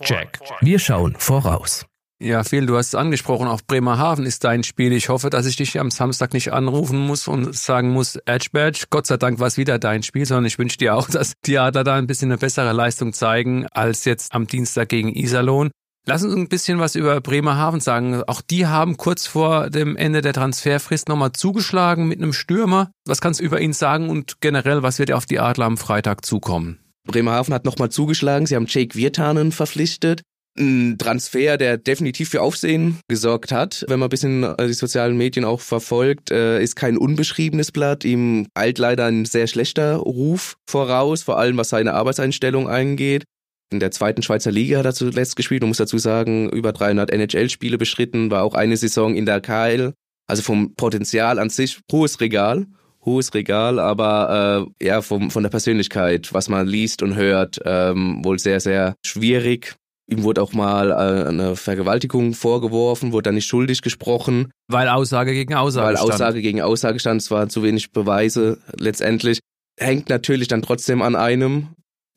Check. 0.01 0.39
Wir 0.61 0.79
schauen 0.79 1.17
voraus. 1.19 1.87
Ja, 2.19 2.45
Phil, 2.45 2.65
du 2.65 2.79
hast 2.79 2.89
es 2.89 2.95
angesprochen, 2.95 3.47
auf 3.47 3.67
Bremerhaven 3.67 4.25
ist 4.25 4.43
dein 4.43 4.65
Spiel. 4.65 4.93
Ich 4.93 5.11
hoffe, 5.11 5.29
dass 5.29 5.45
ich 5.45 5.57
dich 5.57 5.79
am 5.79 5.91
Samstag 5.91 6.33
nicht 6.33 6.51
anrufen 6.51 6.99
muss 6.99 7.29
und 7.29 7.55
sagen 7.55 7.91
muss, 7.91 8.17
Edge 8.25 8.49
Badge, 8.53 8.87
Gott 8.89 9.07
sei 9.07 9.19
Dank 9.19 9.39
war 9.39 9.49
es 9.49 9.59
wieder 9.59 9.79
dein 9.79 10.03
Spiel, 10.03 10.25
sondern 10.25 10.47
ich 10.47 10.59
wünsche 10.59 10.79
dir 10.79 10.95
auch, 10.95 11.09
dass 11.11 11.35
die 11.45 11.59
Adler 11.59 11.85
da 11.85 11.95
ein 11.97 12.07
bisschen 12.07 12.31
eine 12.31 12.39
bessere 12.39 12.73
Leistung 12.73 13.13
zeigen 13.13 13.67
als 13.71 14.07
jetzt 14.07 14.35
am 14.35 14.47
Dienstag 14.47 14.89
gegen 14.89 15.15
Iserlohn. 15.15 15.71
Lass 16.09 16.23
uns 16.23 16.37
ein 16.37 16.49
bisschen 16.49 16.79
was 16.79 16.95
über 16.95 17.21
Bremerhaven 17.21 17.81
sagen. 17.81 18.23
Auch 18.29 18.41
die 18.41 18.67
haben 18.67 18.97
kurz 18.97 19.27
vor 19.27 19.71
dem 19.71 19.97
Ende 19.97 20.21
der 20.21 20.33
Transferfrist 20.33 21.09
nochmal 21.09 21.33
zugeschlagen 21.33 22.07
mit 22.07 22.23
einem 22.23 22.33
Stürmer. 22.33 22.93
Was 23.05 23.21
kannst 23.21 23.41
du 23.41 23.45
über 23.45 23.61
ihn 23.61 23.73
sagen 23.73 24.09
und 24.09 24.41
generell, 24.41 24.85
was 24.85 25.01
wird 25.01 25.11
auf 25.11 25.27
die 25.27 25.41
Adler 25.41 25.65
am 25.65 25.77
Freitag 25.77 26.25
zukommen? 26.25 26.79
Bremerhaven 27.09 27.53
hat 27.53 27.65
nochmal 27.65 27.91
zugeschlagen. 27.91 28.47
Sie 28.47 28.55
haben 28.55 28.67
Jake 28.69 28.97
Wirtanen 28.97 29.51
verpflichtet. 29.51 30.23
Ein 30.57 30.97
Transfer, 30.97 31.59
der 31.59 31.77
definitiv 31.77 32.31
für 32.31 32.41
Aufsehen 32.41 33.01
gesorgt 33.09 33.51
hat. 33.51 33.85
Wenn 33.89 33.99
man 33.99 34.07
ein 34.07 34.11
bisschen 34.11 34.47
die 34.61 34.73
sozialen 34.75 35.17
Medien 35.17 35.45
auch 35.45 35.61
verfolgt, 35.61 36.31
äh, 36.31 36.63
ist 36.63 36.77
kein 36.77 36.99
unbeschriebenes 36.99 37.73
Blatt. 37.73 38.05
Ihm 38.05 38.47
eilt 38.55 38.79
leider 38.79 39.07
ein 39.07 39.25
sehr 39.25 39.49
schlechter 39.49 39.97
Ruf 39.97 40.57
voraus, 40.71 41.25
vor 41.25 41.37
allem 41.37 41.57
was 41.57 41.71
seine 41.71 41.95
Arbeitseinstellung 41.95 42.69
angeht. 42.69 43.25
In 43.73 43.81
der 43.81 43.91
zweiten 43.91 44.23
Schweizer 44.23 44.53
Liga 44.53 44.79
hat 44.79 44.87
er 44.87 44.95
zuletzt 44.95 45.35
gespielt 45.37 45.63
und 45.63 45.69
muss 45.69 45.79
dazu 45.79 45.99
sagen, 45.99 46.49
über 46.51 46.73
300 46.73 47.11
NHL-Spiele 47.11 47.79
beschritten, 47.79 48.31
war 48.31 48.45
auch 48.45 48.55
eine 48.55 48.77
Saison 48.77 49.17
in 49.17 49.27
der 49.27 49.41
KL. 49.41 49.93
Also 50.29 50.43
vom 50.43 50.75
Potenzial 50.75 51.39
an 51.39 51.51
sich 51.51 51.81
hohes 51.91 52.21
Regal, 52.21 52.67
hohes 53.05 53.35
Regal, 53.35 53.79
aber 53.79 54.69
äh, 54.81 54.85
ja 54.85 55.03
vom, 55.03 55.31
von 55.31 55.43
der 55.43 55.51
Persönlichkeit, 55.51 56.33
was 56.33 56.49
man 56.49 56.67
liest 56.67 57.03
und 57.03 57.15
hört, 57.17 57.61
ähm, 57.65 58.25
wohl 58.25 58.39
sehr, 58.39 58.61
sehr 58.61 58.95
schwierig. 59.05 59.77
Ihm 60.09 60.23
wurde 60.23 60.43
auch 60.43 60.53
mal 60.53 60.91
äh, 60.91 61.29
eine 61.29 61.57
Vergewaltigung 61.57 62.35
vorgeworfen, 62.35 63.11
wurde 63.13 63.25
dann 63.25 63.35
nicht 63.35 63.47
schuldig 63.47 63.83
gesprochen. 63.83 64.53
Weil 64.69 64.89
Aussage 64.89 65.33
gegen 65.33 65.55
Aussage 65.55 65.87
Weil 65.87 65.97
stand. 65.97 66.13
Aussage 66.13 66.43
gegen 66.43 66.63
Aussage 66.63 67.01
stand, 67.01 67.23
es 67.23 67.31
waren 67.31 67.51
zu 67.51 67.65
wenig 67.65 67.91
Beweise 67.91 68.59
letztendlich. 68.79 69.41
hängt 69.79 70.09
natürlich 70.09 70.47
dann 70.47 70.63
trotzdem 70.63 71.03
an 71.03 71.17
einem. 71.17 71.69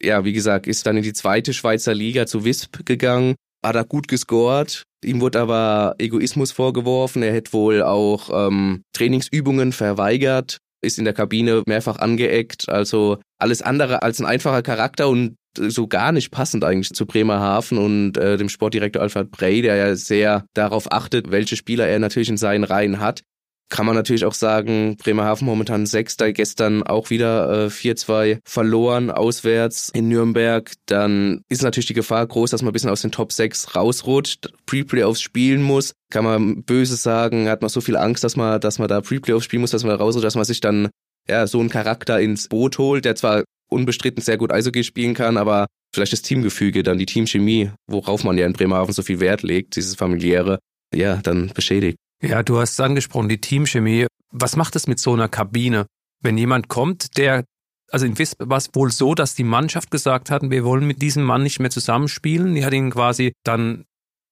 Ja, 0.02 0.24
wie 0.24 0.34
gesagt, 0.34 0.68
ist 0.68 0.86
dann 0.86 0.98
in 0.98 1.04
die 1.04 1.14
zweite 1.14 1.54
Schweizer 1.54 1.94
Liga 1.94 2.26
zu 2.26 2.46
Wisp 2.46 2.86
gegangen, 2.86 3.36
hat 3.66 3.76
er 3.76 3.84
gut 3.84 4.08
gescored. 4.08 4.84
Ihm 5.04 5.22
wurde 5.22 5.40
aber 5.40 5.96
Egoismus 5.98 6.52
vorgeworfen. 6.52 7.24
Er 7.24 7.34
hätte 7.34 7.54
wohl 7.54 7.84
auch 7.84 8.30
ähm, 8.34 8.84
Trainingsübungen 8.94 9.72
verweigert, 9.72 10.58
ist 10.82 11.00
in 11.00 11.06
der 11.06 11.14
Kabine 11.14 11.64
mehrfach 11.68 12.00
angeeckt. 12.00 12.70
Also 12.70 13.18
alles 13.40 13.62
andere 13.62 14.02
als 14.02 14.20
ein 14.20 14.26
einfacher 14.26 14.62
Charakter 14.62 15.10
und 15.10 15.36
so 15.58 15.88
gar 15.88 16.12
nicht 16.12 16.32
passend 16.32 16.64
eigentlich 16.64 16.92
zu 16.92 17.06
Bremerhaven 17.06 17.78
und 17.78 18.18
äh, 18.18 18.38
dem 18.38 18.50
Sportdirektor 18.50 19.02
Alfred 19.02 19.32
Brey, 19.32 19.62
der 19.62 19.76
ja 19.76 19.96
sehr 19.96 20.46
darauf 20.54 20.92
achtet, 20.92 21.32
welche 21.32 21.56
Spieler 21.56 21.88
er 21.88 22.00
natürlich 22.00 22.30
in 22.30 22.38
seinen 22.38 22.64
Reihen 22.64 23.00
hat 23.00 23.22
kann 23.70 23.86
man 23.86 23.96
natürlich 23.96 24.26
auch 24.26 24.34
sagen, 24.34 24.98
Bremerhaven 24.98 25.46
momentan 25.46 25.86
Sechster, 25.86 26.34
gestern 26.34 26.84
auch 26.84 27.12
wieder 27.12 27.66
äh, 27.66 27.68
4-2 27.68 28.40
verloren 28.44 29.12
auswärts 29.12 29.90
in 29.90 30.08
Nürnberg. 30.10 30.72
Dann 30.88 31.42
ist 31.50 31.62
natürlich 31.62 31.88
die 31.88 31.94
Gefahr 31.94 32.26
groß, 32.26 32.50
dass 32.50 32.64
man 32.64 32.72
ein 32.72 32.74
bisschen 32.74 32.90
aus 32.90 33.02
den 33.02 33.12
Top 33.12 33.32
6 33.32 33.76
rausrutscht, 33.76 34.52
Pre-Playoffs 34.66 35.22
spielen 35.22 35.62
muss. 35.62 35.94
Kann 36.12 36.26
man 36.26 36.64
böse 36.64 36.96
sagen, 36.96 37.48
hat 37.48 37.62
man 37.62 37.70
so 37.70 37.80
viel 37.80 37.96
Angst, 37.96 38.24
dass 38.24 38.36
man, 38.36 38.60
dass 38.60 38.80
man 38.80 38.88
da 38.88 39.02
Pre-Playoffs 39.02 39.46
spielen 39.46 39.62
muss, 39.62 39.72
dass 39.72 39.84
man 39.84 39.96
rausrutscht, 39.96 40.26
dass 40.26 40.36
man 40.36 40.46
sich 40.46 40.62
dann 40.62 40.90
ja 41.28 41.46
so 41.46 41.60
einen 41.60 41.70
Charakter 41.70 42.20
ins 42.20 42.48
Boot 42.48 42.80
holt, 42.80 43.06
der 43.06 43.16
zwar 43.16 43.44
unbestritten 43.70 44.24
sehr 44.24 44.38
gut 44.38 44.52
Eishockey 44.52 44.84
spielen 44.84 45.14
kann, 45.14 45.38
aber 45.38 45.68
vielleicht 45.94 46.14
das 46.14 46.24
Teamgefüge, 46.24 46.82
dann 46.82 46.98
die 46.98 47.06
Teamchemie, 47.06 47.72
worauf 47.88 48.24
man 48.24 48.38
ja 48.38 48.48
in 48.48 48.54
Bremerhaven 48.54 48.94
so 48.94 49.04
viel 49.04 49.20
Wert 49.20 49.44
legt, 49.44 49.76
dieses 49.76 49.96
familiäre, 49.96 50.58
ja, 50.94 51.18
dann 51.18 51.52
beschädigt. 51.54 51.98
Ja, 52.22 52.44
du 52.44 52.60
hast 52.60 52.74
es 52.74 52.80
angesprochen, 52.80 53.30
die 53.30 53.40
Teamchemie. 53.40 54.08
Was 54.32 54.56
macht 54.56 54.76
es 54.76 54.88
mit 54.88 55.00
so 55.00 55.14
einer 55.14 55.30
Kabine, 55.30 55.86
wenn 56.22 56.38
jemand 56.38 56.68
kommt, 56.68 57.18
der, 57.18 57.46
also 57.92 58.06
in 58.06 58.18
Wisp 58.20 58.42
war 58.44 58.58
es 58.58 58.70
wohl 58.74 58.92
so, 58.92 59.16
dass 59.16 59.36
die 59.36 59.46
Mannschaft 59.46 59.90
gesagt 59.90 60.30
hatten, 60.30 60.52
wir 60.52 60.66
wollen 60.66 60.86
mit 60.86 61.02
diesem 61.02 61.24
Mann 61.24 61.44
nicht 61.44 61.60
mehr 61.60 61.70
zusammenspielen. 61.70 62.56
Die 62.56 62.66
hat 62.66 62.74
ihn 62.74 62.92
quasi 62.92 63.34
dann 63.44 63.86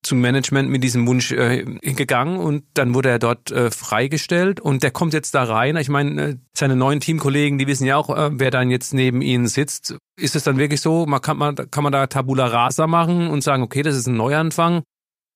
zum 0.03 0.21
Management 0.21 0.69
mit 0.69 0.83
diesem 0.83 1.07
Wunsch 1.07 1.31
äh, 1.31 1.63
gegangen 1.63 2.37
und 2.37 2.65
dann 2.75 2.93
wurde 2.93 3.09
er 3.09 3.19
dort 3.19 3.51
äh, 3.51 3.71
freigestellt 3.71 4.59
und 4.59 4.83
der 4.83 4.91
kommt 4.91 5.13
jetzt 5.13 5.33
da 5.33 5.43
rein. 5.43 5.75
Ich 5.77 5.89
meine, 5.89 6.21
äh, 6.21 6.35
seine 6.55 6.75
neuen 6.75 6.99
Teamkollegen, 6.99 7.57
die 7.57 7.67
wissen 7.67 7.85
ja 7.85 7.97
auch, 7.97 8.15
äh, 8.15 8.29
wer 8.33 8.51
dann 8.51 8.69
jetzt 8.69 8.93
neben 8.93 9.21
ihnen 9.21 9.47
sitzt. 9.47 9.97
Ist 10.19 10.35
es 10.35 10.43
dann 10.43 10.57
wirklich 10.57 10.81
so, 10.81 11.05
man 11.05 11.21
kann, 11.21 11.37
man, 11.37 11.55
kann 11.55 11.83
man 11.83 11.91
da 11.91 12.05
Tabula 12.07 12.45
Rasa 12.45 12.85
machen 12.85 13.27
und 13.27 13.43
sagen, 13.43 13.63
okay, 13.63 13.81
das 13.81 13.95
ist 13.95 14.07
ein 14.07 14.17
Neuanfang? 14.17 14.83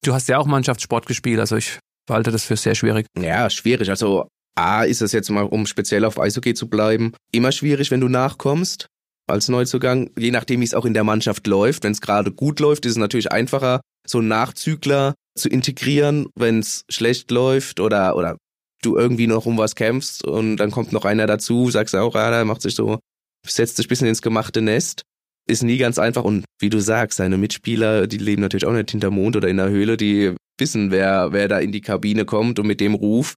Du 0.04 0.14
hast 0.14 0.30
ja 0.30 0.38
auch 0.38 0.46
Mannschaftssport 0.46 1.06
gespielt, 1.06 1.40
also 1.40 1.56
ich 1.56 1.80
halte 2.12 2.32
das 2.32 2.44
für 2.44 2.56
sehr 2.56 2.76
schwierig. 2.76 3.08
Ja, 3.20 3.50
schwierig. 3.50 3.90
Also 3.90 4.28
A 4.56 4.84
ist 4.84 5.02
es 5.02 5.12
jetzt 5.12 5.30
mal, 5.30 5.44
um 5.44 5.66
speziell 5.66 6.06
auf 6.06 6.20
Eishockey 6.20 6.54
zu 6.54 6.68
bleiben, 6.68 7.14
immer 7.32 7.52
schwierig, 7.52 7.92
wenn 7.92 8.02
du 8.02 8.10
nachkommst 8.10 8.88
als 9.28 9.48
Neuzugang, 9.48 10.12
je 10.18 10.32
nachdem, 10.32 10.60
wie 10.60 10.66
es 10.66 10.74
auch 10.74 10.86
in 10.86 10.94
der 10.94 11.04
Mannschaft 11.04 11.48
läuft. 11.48 11.84
Wenn 11.84 11.94
es 11.94 12.02
gerade 12.02 12.32
gut 12.32 12.60
läuft, 12.60 12.86
ist 12.86 12.92
es 12.92 12.98
natürlich 12.98 13.32
einfacher, 13.32 13.82
so 14.06 14.18
einen 14.18 14.28
Nachzügler 14.28 15.14
zu 15.36 15.48
integrieren. 15.48 16.28
Wenn 16.36 16.60
es 16.60 16.84
schlecht 16.90 17.32
läuft 17.32 17.80
oder, 17.80 18.16
oder 18.18 18.38
du 18.82 18.98
irgendwie 18.98 19.28
noch 19.28 19.46
um 19.46 19.58
was 19.58 19.76
kämpfst 19.76 20.26
und 20.26 20.58
dann 20.58 20.72
kommt 20.72 20.92
noch 20.92 21.06
einer 21.06 21.28
dazu, 21.28 21.70
sagst 21.70 21.96
auch, 21.96 22.16
ah, 22.16 22.30
der 22.30 22.46
macht 22.46 22.62
sich 22.62 22.76
so, 22.76 23.00
setzt 23.48 23.78
sich 23.78 23.86
ein 23.86 23.90
bisschen 23.90 24.08
ins 24.08 24.22
gemachte 24.22 24.62
Nest. 24.62 25.04
Ist 25.48 25.64
nie 25.64 25.78
ganz 25.78 25.98
einfach 25.98 26.24
und 26.24 26.46
wie 26.60 26.70
du 26.70 26.80
sagst, 26.80 27.18
seine 27.18 27.38
Mitspieler, 27.38 28.08
die 28.08 28.18
leben 28.18 28.42
natürlich 28.42 28.66
auch 28.66 28.74
nicht 28.74 28.92
hinter 28.92 29.12
Mond 29.12 29.36
oder 29.36 29.48
in 29.48 29.58
der 29.58 29.70
Höhle, 29.70 29.98
die 29.98 30.36
wissen, 30.62 30.92
wer, 30.92 31.34
wer 31.34 31.50
da 31.50 31.60
in 31.60 31.74
die 31.74 31.82
Kabine 31.82 32.24
kommt 32.24 32.58
und 32.60 32.68
mit 32.68 32.80
dem 32.80 32.94
Ruf. 32.94 33.34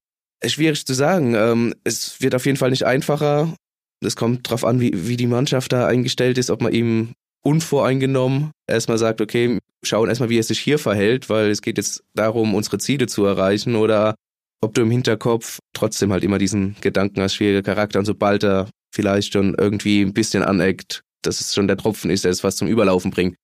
Schwierig 0.47 0.87
zu 0.87 0.95
sagen. 0.95 1.35
Ähm, 1.35 1.75
es 1.83 2.21
wird 2.21 2.37
auf 2.37 2.47
jeden 2.47 2.59
Fall 2.59 2.71
nicht 2.71 2.85
einfacher. 2.85 3.53
Es 4.05 4.15
kommt 4.15 4.49
drauf 4.49 4.65
an, 4.65 4.81
wie, 4.81 5.09
wie 5.09 5.17
die 5.17 5.27
Mannschaft 5.27 5.73
da 5.73 5.87
eingestellt 5.87 6.39
ist, 6.39 6.51
ob 6.51 6.63
man 6.63 6.73
ihm 6.73 7.15
unvoreingenommen 7.45 8.53
erstmal 8.67 8.99
sagt, 8.99 9.21
okay, 9.21 9.59
schauen 9.83 10.09
erstmal, 10.09 10.31
wie 10.31 10.39
er 10.39 10.43
sich 10.43 10.61
hier 10.61 10.79
verhält, 10.79 11.29
weil 11.29 11.51
es 11.51 11.63
geht 11.63 11.79
jetzt 11.79 12.03
darum, 12.15 12.55
unsere 12.55 12.79
Ziele 12.79 13.07
zu 13.07 13.25
erreichen 13.25 13.77
oder 13.77 14.15
ob 14.63 14.75
du 14.75 14.83
im 14.83 14.91
Hinterkopf 14.91 15.59
trotzdem 15.75 16.13
halt 16.13 16.25
immer 16.25 16.39
diesen 16.39 16.77
Gedanken 16.81 17.21
hast, 17.21 17.35
schwieriger 17.35 17.63
Charakter 17.63 17.99
und 17.99 18.07
sobald 18.07 18.45
er 18.45 18.71
vielleicht 18.95 19.35
schon 19.35 19.55
irgendwie 19.55 20.01
ein 20.01 20.15
bisschen 20.15 20.43
aneckt, 20.43 21.03
dass 21.23 21.41
es 21.41 21.55
schon 21.55 21.69
der 21.69 21.77
Tropfen 21.77 22.11
ist, 22.11 22.25
der 22.25 22.31
es 22.31 22.45
was 22.45 22.57
zum 22.57 22.69
Überlaufen 22.69 23.11
bringt, 23.11 23.37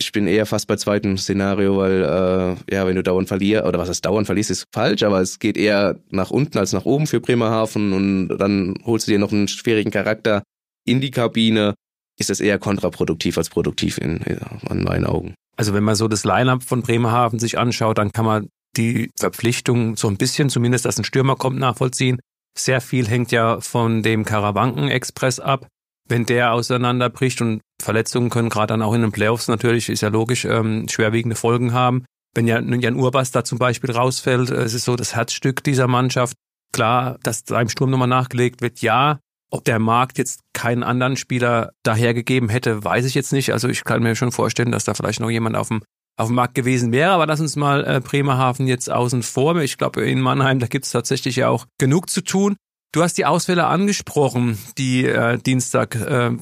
ich 0.00 0.12
bin 0.12 0.26
eher 0.26 0.46
fast 0.46 0.68
bei 0.68 0.76
zweiten 0.76 1.18
Szenario, 1.18 1.76
weil 1.78 2.02
äh, 2.02 2.74
ja, 2.74 2.86
wenn 2.86 2.94
du 2.94 3.02
dauernd 3.02 3.28
verlierst, 3.28 3.66
oder 3.66 3.78
was 3.78 3.88
heißt 3.88 4.04
dauernd 4.04 4.26
verlierst, 4.26 4.50
ist 4.50 4.64
falsch, 4.72 5.02
aber 5.02 5.20
es 5.20 5.38
geht 5.38 5.56
eher 5.56 5.98
nach 6.10 6.30
unten 6.30 6.58
als 6.58 6.72
nach 6.72 6.84
oben 6.84 7.06
für 7.06 7.20
Bremerhaven 7.20 7.92
und 7.92 8.28
dann 8.38 8.74
holst 8.84 9.08
du 9.08 9.12
dir 9.12 9.18
noch 9.18 9.32
einen 9.32 9.48
schwierigen 9.48 9.90
Charakter 9.90 10.42
in 10.84 11.00
die 11.00 11.10
Kabine, 11.10 11.74
ist 12.18 12.30
das 12.30 12.40
eher 12.40 12.58
kontraproduktiv 12.58 13.38
als 13.38 13.50
produktiv 13.50 13.98
in, 13.98 14.18
in 14.18 14.84
meinen 14.84 15.04
Augen. 15.04 15.34
Also 15.56 15.74
wenn 15.74 15.84
man 15.84 15.96
so 15.96 16.06
das 16.06 16.24
Line-up 16.24 16.62
von 16.62 16.82
Bremerhaven 16.82 17.40
sich 17.40 17.58
anschaut, 17.58 17.98
dann 17.98 18.12
kann 18.12 18.24
man 18.24 18.48
die 18.76 19.10
Verpflichtung 19.18 19.96
so 19.96 20.08
ein 20.08 20.16
bisschen, 20.16 20.48
zumindest 20.48 20.84
dass 20.84 20.98
ein 20.98 21.04
Stürmer 21.04 21.34
kommt, 21.34 21.58
nachvollziehen. 21.58 22.20
Sehr 22.56 22.80
viel 22.80 23.08
hängt 23.08 23.32
ja 23.32 23.60
von 23.60 24.02
dem 24.02 24.24
Karawanken-Express 24.24 25.40
ab 25.40 25.66
wenn 26.08 26.26
der 26.26 26.52
auseinanderbricht 26.52 27.40
und 27.40 27.60
Verletzungen 27.80 28.30
können 28.30 28.48
gerade 28.48 28.68
dann 28.68 28.82
auch 28.82 28.94
in 28.94 29.02
den 29.02 29.12
Playoffs 29.12 29.48
natürlich, 29.48 29.88
ist 29.88 30.00
ja 30.00 30.08
logisch, 30.08 30.44
ähm, 30.44 30.88
schwerwiegende 30.88 31.36
Folgen 31.36 31.72
haben. 31.72 32.04
Wenn 32.34 32.46
ja 32.46 32.60
Jan 32.60 32.96
Urbas 32.96 33.30
da 33.30 33.44
zum 33.44 33.58
Beispiel 33.58 33.90
rausfällt, 33.90 34.50
äh, 34.50 34.62
es 34.62 34.74
ist 34.74 34.84
so 34.84 34.96
das 34.96 35.14
Herzstück 35.14 35.62
dieser 35.64 35.86
Mannschaft. 35.86 36.36
Klar, 36.72 37.18
dass 37.22 37.44
da 37.44 37.60
im 37.60 37.68
Sturm 37.68 37.90
nochmal 37.90 38.08
nachgelegt 38.08 38.60
wird, 38.60 38.80
ja. 38.80 39.20
Ob 39.50 39.64
der 39.64 39.78
Markt 39.78 40.18
jetzt 40.18 40.40
keinen 40.52 40.82
anderen 40.82 41.16
Spieler 41.16 41.72
dahergegeben 41.82 42.50
hätte, 42.50 42.84
weiß 42.84 43.06
ich 43.06 43.14
jetzt 43.14 43.32
nicht. 43.32 43.52
Also 43.54 43.68
ich 43.68 43.84
kann 43.84 44.02
mir 44.02 44.14
schon 44.14 44.32
vorstellen, 44.32 44.72
dass 44.72 44.84
da 44.84 44.92
vielleicht 44.92 45.20
noch 45.20 45.30
jemand 45.30 45.56
auf 45.56 45.68
dem 45.68 45.82
auf 46.18 46.26
dem 46.26 46.34
Markt 46.34 46.54
gewesen 46.54 46.92
wäre. 46.92 47.12
Aber 47.12 47.26
lass 47.26 47.40
uns 47.40 47.56
mal 47.56 47.84
äh, 47.86 48.00
Bremerhaven 48.00 48.66
jetzt 48.66 48.90
außen 48.90 49.22
vor. 49.22 49.56
Ich 49.56 49.78
glaube, 49.78 50.04
in 50.04 50.20
Mannheim, 50.20 50.58
da 50.58 50.66
gibt 50.66 50.84
es 50.84 50.90
tatsächlich 50.90 51.36
ja 51.36 51.48
auch 51.48 51.66
genug 51.78 52.10
zu 52.10 52.22
tun. 52.22 52.56
Du 52.92 53.02
hast 53.02 53.18
die 53.18 53.24
Ausfälle 53.24 53.66
angesprochen, 53.66 54.58
die 54.76 55.06
äh, 55.06 55.38
Dienstag. 55.38 55.94
Äh, 55.94 56.36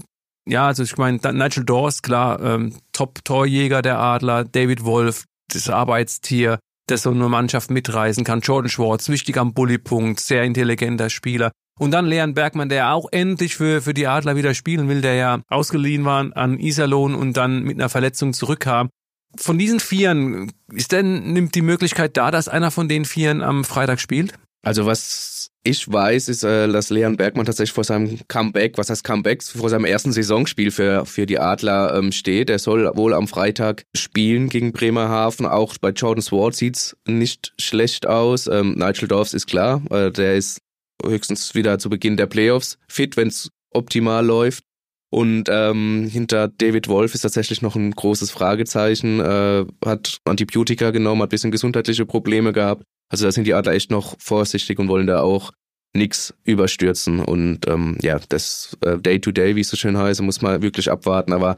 ja, 0.49 0.67
also 0.67 0.83
ich 0.83 0.97
meine, 0.97 1.19
Nigel 1.33 1.65
Dawes, 1.65 2.03
klar, 2.03 2.41
ähm, 2.41 2.75
Top-Torjäger 2.93 3.83
der 3.83 3.99
Adler, 3.99 4.45
David 4.45 4.85
Wolf, 4.85 5.25
das 5.53 5.69
Arbeitstier, 5.69 6.59
das 6.87 7.03
so 7.03 7.11
eine 7.11 7.29
Mannschaft 7.29 7.71
mitreisen 7.71 8.25
kann. 8.25 8.41
Jordan 8.41 8.71
Schwartz, 8.71 9.09
wichtig 9.09 9.37
am 9.39 9.55
Bullypunkt, 9.55 10.21
sehr 10.21 10.45
intelligenter 10.45 11.11
Spieler. 11.11 11.51
Und 11.79 11.91
dann 11.91 12.07
Leon 12.07 12.35
Bergmann, 12.35 12.69
der 12.69 12.93
auch 12.93 13.09
endlich 13.13 13.57
für, 13.57 13.83
für 13.83 13.93
die 13.93 14.07
Adler 14.07 14.37
wieder 14.37 14.55
spielen 14.55 14.89
will, 14.89 15.03
der 15.03 15.15
ja 15.15 15.43
ausgeliehen 15.49 16.05
war 16.05 16.35
an 16.35 16.59
Iserlohn 16.59 17.15
und 17.15 17.37
dann 17.37 17.65
mit 17.65 17.79
einer 17.79 17.89
Verletzung 17.89 18.33
zurückkam. 18.33 18.89
Von 19.37 19.59
diesen 19.59 19.81
Vieren, 19.81 20.53
ist 20.73 20.93
denn, 20.93 21.33
nimmt 21.33 21.55
die 21.55 21.63
Möglichkeit 21.63 22.17
da, 22.17 22.31
dass 22.31 22.49
einer 22.49 22.71
von 22.71 22.89
den 22.89 23.05
Vieren 23.05 23.43
am 23.43 23.65
Freitag 23.65 24.01
spielt? 24.01 24.33
Also 24.67 24.85
was 24.85 25.53
ich 25.63 25.91
weiß, 25.91 26.29
ist, 26.29 26.43
äh, 26.43 26.67
dass 26.67 26.91
Leon 26.91 27.17
Bergmann 27.17 27.47
tatsächlich 27.47 27.73
vor 27.73 27.85
seinem 27.85 28.19
Comeback, 28.27 28.77
was 28.79 28.91
heißt 28.91 29.05
Comeback, 29.05 29.45
vor 29.45 29.71
seinem 29.71 29.85
ersten 29.85 30.11
Saisonspiel 30.11 30.73
für, 30.73 31.07
für 31.07 31.25
die 31.25 31.39
Adler 31.39 31.95
ähm, 31.95 32.11
steht. 32.11 32.51
Er 32.51 32.59
soll 32.59 32.91
wohl 32.97 33.15
am 33.15 33.29
Freitag 33.29 33.85
spielen 33.97 34.49
gegen 34.49 34.73
Bremerhaven. 34.73 35.47
Auch 35.47 35.77
bei 35.81 35.91
Jordan 35.91 36.21
Swart 36.21 36.57
sieht's 36.57 36.97
nicht 37.07 37.53
schlecht 37.61 38.09
aus. 38.09 38.49
Ähm, 38.49 38.75
Nigel 38.77 39.07
Dorfs 39.07 39.35
ist 39.35 39.47
klar, 39.47 39.83
äh, 39.91 40.11
der 40.11 40.35
ist 40.35 40.59
höchstens 41.05 41.55
wieder 41.55 41.79
zu 41.79 41.89
Beginn 41.89 42.17
der 42.17 42.27
Playoffs 42.27 42.77
fit, 42.89 43.17
wenn's 43.17 43.51
optimal 43.71 44.27
läuft. 44.27 44.65
Und 45.11 45.49
ähm, 45.49 46.09
hinter 46.11 46.49
David 46.49 46.89
Wolf 46.89 47.15
ist 47.15 47.21
tatsächlich 47.21 47.63
noch 47.63 47.77
ein 47.77 47.93
großes 47.93 48.31
Fragezeichen. 48.31 49.21
Äh, 49.21 49.65
hat 49.85 50.19
Antibiotika 50.25 50.91
genommen, 50.91 51.23
hat 51.23 51.31
bisschen 51.31 51.53
gesundheitliche 51.53 52.07
Probleme 52.07 52.53
gehabt. 52.53 52.83
Also 53.09 53.25
da 53.25 53.33
sind 53.33 53.47
die 53.47 53.55
Adler 53.55 53.73
echt 53.73 53.91
noch 53.91 54.17
vorsichtig 54.19 54.79
und 54.79 54.89
wollen 54.89 55.07
da 55.07 55.21
auch 55.21 55.53
nichts 55.95 56.35
überstürzen. 56.45 57.21
Und 57.21 57.69
ähm, 57.69 57.99
ja, 58.03 58.19
das 58.29 58.77
äh, 58.81 58.99
Day-to-Day, 58.99 59.57
wie 59.57 59.61
es 59.61 59.69
so 59.69 59.77
schön 59.77 59.97
heißt, 59.97 60.21
muss 60.23 60.43
man 60.43 60.61
wirklich 60.61 60.91
abwarten. 60.91 61.33
Aber 61.33 61.57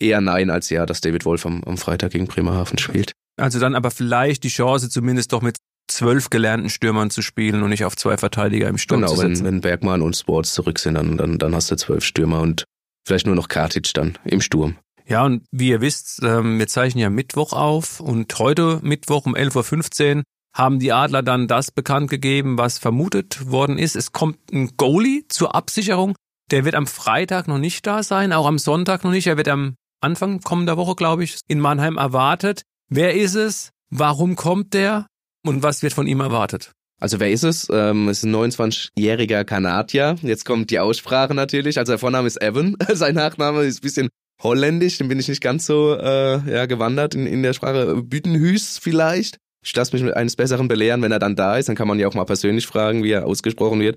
eher 0.00 0.20
nein 0.20 0.50
als 0.50 0.70
ja, 0.70 0.84
dass 0.84 1.00
David 1.00 1.24
Wolf 1.24 1.46
am, 1.46 1.62
am 1.64 1.78
Freitag 1.78 2.12
gegen 2.12 2.26
Bremerhaven 2.26 2.78
spielt. 2.78 3.12
Also 3.36 3.60
dann 3.60 3.76
aber 3.76 3.92
vielleicht 3.92 4.42
die 4.42 4.48
Chance, 4.48 4.90
zumindest 4.90 5.32
doch 5.32 5.42
mit 5.42 5.56
zwölf 5.86 6.30
gelernten 6.30 6.68
Stürmern 6.68 7.10
zu 7.10 7.22
spielen 7.22 7.62
und 7.62 7.70
nicht 7.70 7.84
auf 7.84 7.96
zwei 7.96 8.18
Verteidiger 8.18 8.68
im 8.68 8.76
Sturm 8.76 9.00
genau, 9.00 9.12
zu 9.12 9.20
setzen. 9.20 9.34
Genau, 9.34 9.44
wenn, 9.44 9.54
wenn 9.54 9.60
Bergmann 9.60 10.02
und 10.02 10.16
Sports 10.16 10.52
zurück 10.52 10.78
sind, 10.78 10.94
dann, 10.94 11.16
dann, 11.16 11.38
dann 11.38 11.54
hast 11.54 11.70
du 11.70 11.76
zwölf 11.76 12.04
Stürmer 12.04 12.40
und 12.40 12.64
vielleicht 13.08 13.26
nur 13.26 13.34
noch 13.34 13.48
Kartic 13.48 13.92
dann 13.94 14.16
im 14.24 14.40
Sturm. 14.40 14.76
Ja, 15.06 15.24
und 15.24 15.44
wie 15.50 15.70
ihr 15.70 15.80
wisst, 15.80 16.20
ähm, 16.22 16.58
wir 16.58 16.68
zeichnen 16.68 17.02
ja 17.02 17.10
Mittwoch 17.10 17.52
auf 17.52 17.98
und 17.98 18.38
heute 18.38 18.78
Mittwoch 18.82 19.24
um 19.26 19.34
11.15 19.34 20.18
Uhr 20.18 20.22
haben 20.54 20.78
die 20.78 20.92
Adler 20.92 21.22
dann 21.22 21.48
das 21.48 21.70
bekannt 21.70 22.10
gegeben, 22.10 22.58
was 22.58 22.78
vermutet 22.78 23.50
worden 23.50 23.78
ist. 23.78 23.96
Es 23.96 24.12
kommt 24.12 24.52
ein 24.52 24.76
Goalie 24.76 25.24
zur 25.28 25.54
Absicherung. 25.54 26.14
Der 26.50 26.64
wird 26.64 26.74
am 26.74 26.86
Freitag 26.86 27.48
noch 27.48 27.58
nicht 27.58 27.86
da 27.86 28.02
sein, 28.02 28.32
auch 28.32 28.46
am 28.46 28.58
Sonntag 28.58 29.04
noch 29.04 29.10
nicht. 29.10 29.26
Er 29.26 29.36
wird 29.36 29.48
am 29.48 29.76
Anfang 30.00 30.40
kommender 30.40 30.76
Woche, 30.76 30.94
glaube 30.94 31.24
ich, 31.24 31.38
in 31.48 31.60
Mannheim 31.60 31.96
erwartet. 31.96 32.62
Wer 32.90 33.14
ist 33.14 33.34
es? 33.34 33.70
Warum 33.90 34.36
kommt 34.36 34.74
der? 34.74 35.06
Und 35.44 35.62
was 35.62 35.82
wird 35.82 35.92
von 35.92 36.06
ihm 36.06 36.20
erwartet? 36.20 36.72
Also 37.00 37.20
wer 37.20 37.30
ist 37.30 37.44
es? 37.44 37.68
Ähm, 37.72 38.08
es 38.08 38.18
ist 38.18 38.24
ein 38.24 38.34
29-jähriger 38.34 39.44
Kanadier. 39.44 40.16
Jetzt 40.22 40.44
kommt 40.44 40.70
die 40.70 40.80
Aussprache 40.80 41.32
natürlich. 41.34 41.78
Also 41.78 41.92
der 41.92 41.98
Vorname 41.98 42.26
ist 42.26 42.42
Evan. 42.42 42.76
Sein 42.92 43.14
Nachname 43.14 43.62
ist 43.62 43.78
ein 43.78 43.82
bisschen 43.82 44.08
holländisch. 44.42 44.98
Den 44.98 45.08
bin 45.08 45.18
ich 45.20 45.28
nicht 45.28 45.40
ganz 45.40 45.66
so 45.66 45.94
äh, 45.94 46.38
ja, 46.50 46.66
gewandert 46.66 47.14
in, 47.14 47.26
in 47.26 47.42
der 47.42 47.52
Sprache. 47.52 48.02
Bütenhüs 48.02 48.78
vielleicht. 48.78 49.38
Ich 49.64 49.74
lasse 49.74 49.94
mich 49.94 50.02
mit 50.02 50.14
eines 50.16 50.34
Besseren 50.34 50.66
belehren, 50.66 51.02
wenn 51.02 51.12
er 51.12 51.18
dann 51.18 51.36
da 51.36 51.56
ist. 51.56 51.68
Dann 51.68 51.76
kann 51.76 51.88
man 51.88 51.98
ja 51.98 52.08
auch 52.08 52.14
mal 52.14 52.24
persönlich 52.24 52.66
fragen, 52.66 53.04
wie 53.04 53.10
er 53.10 53.26
ausgesprochen 53.26 53.80
wird. 53.80 53.96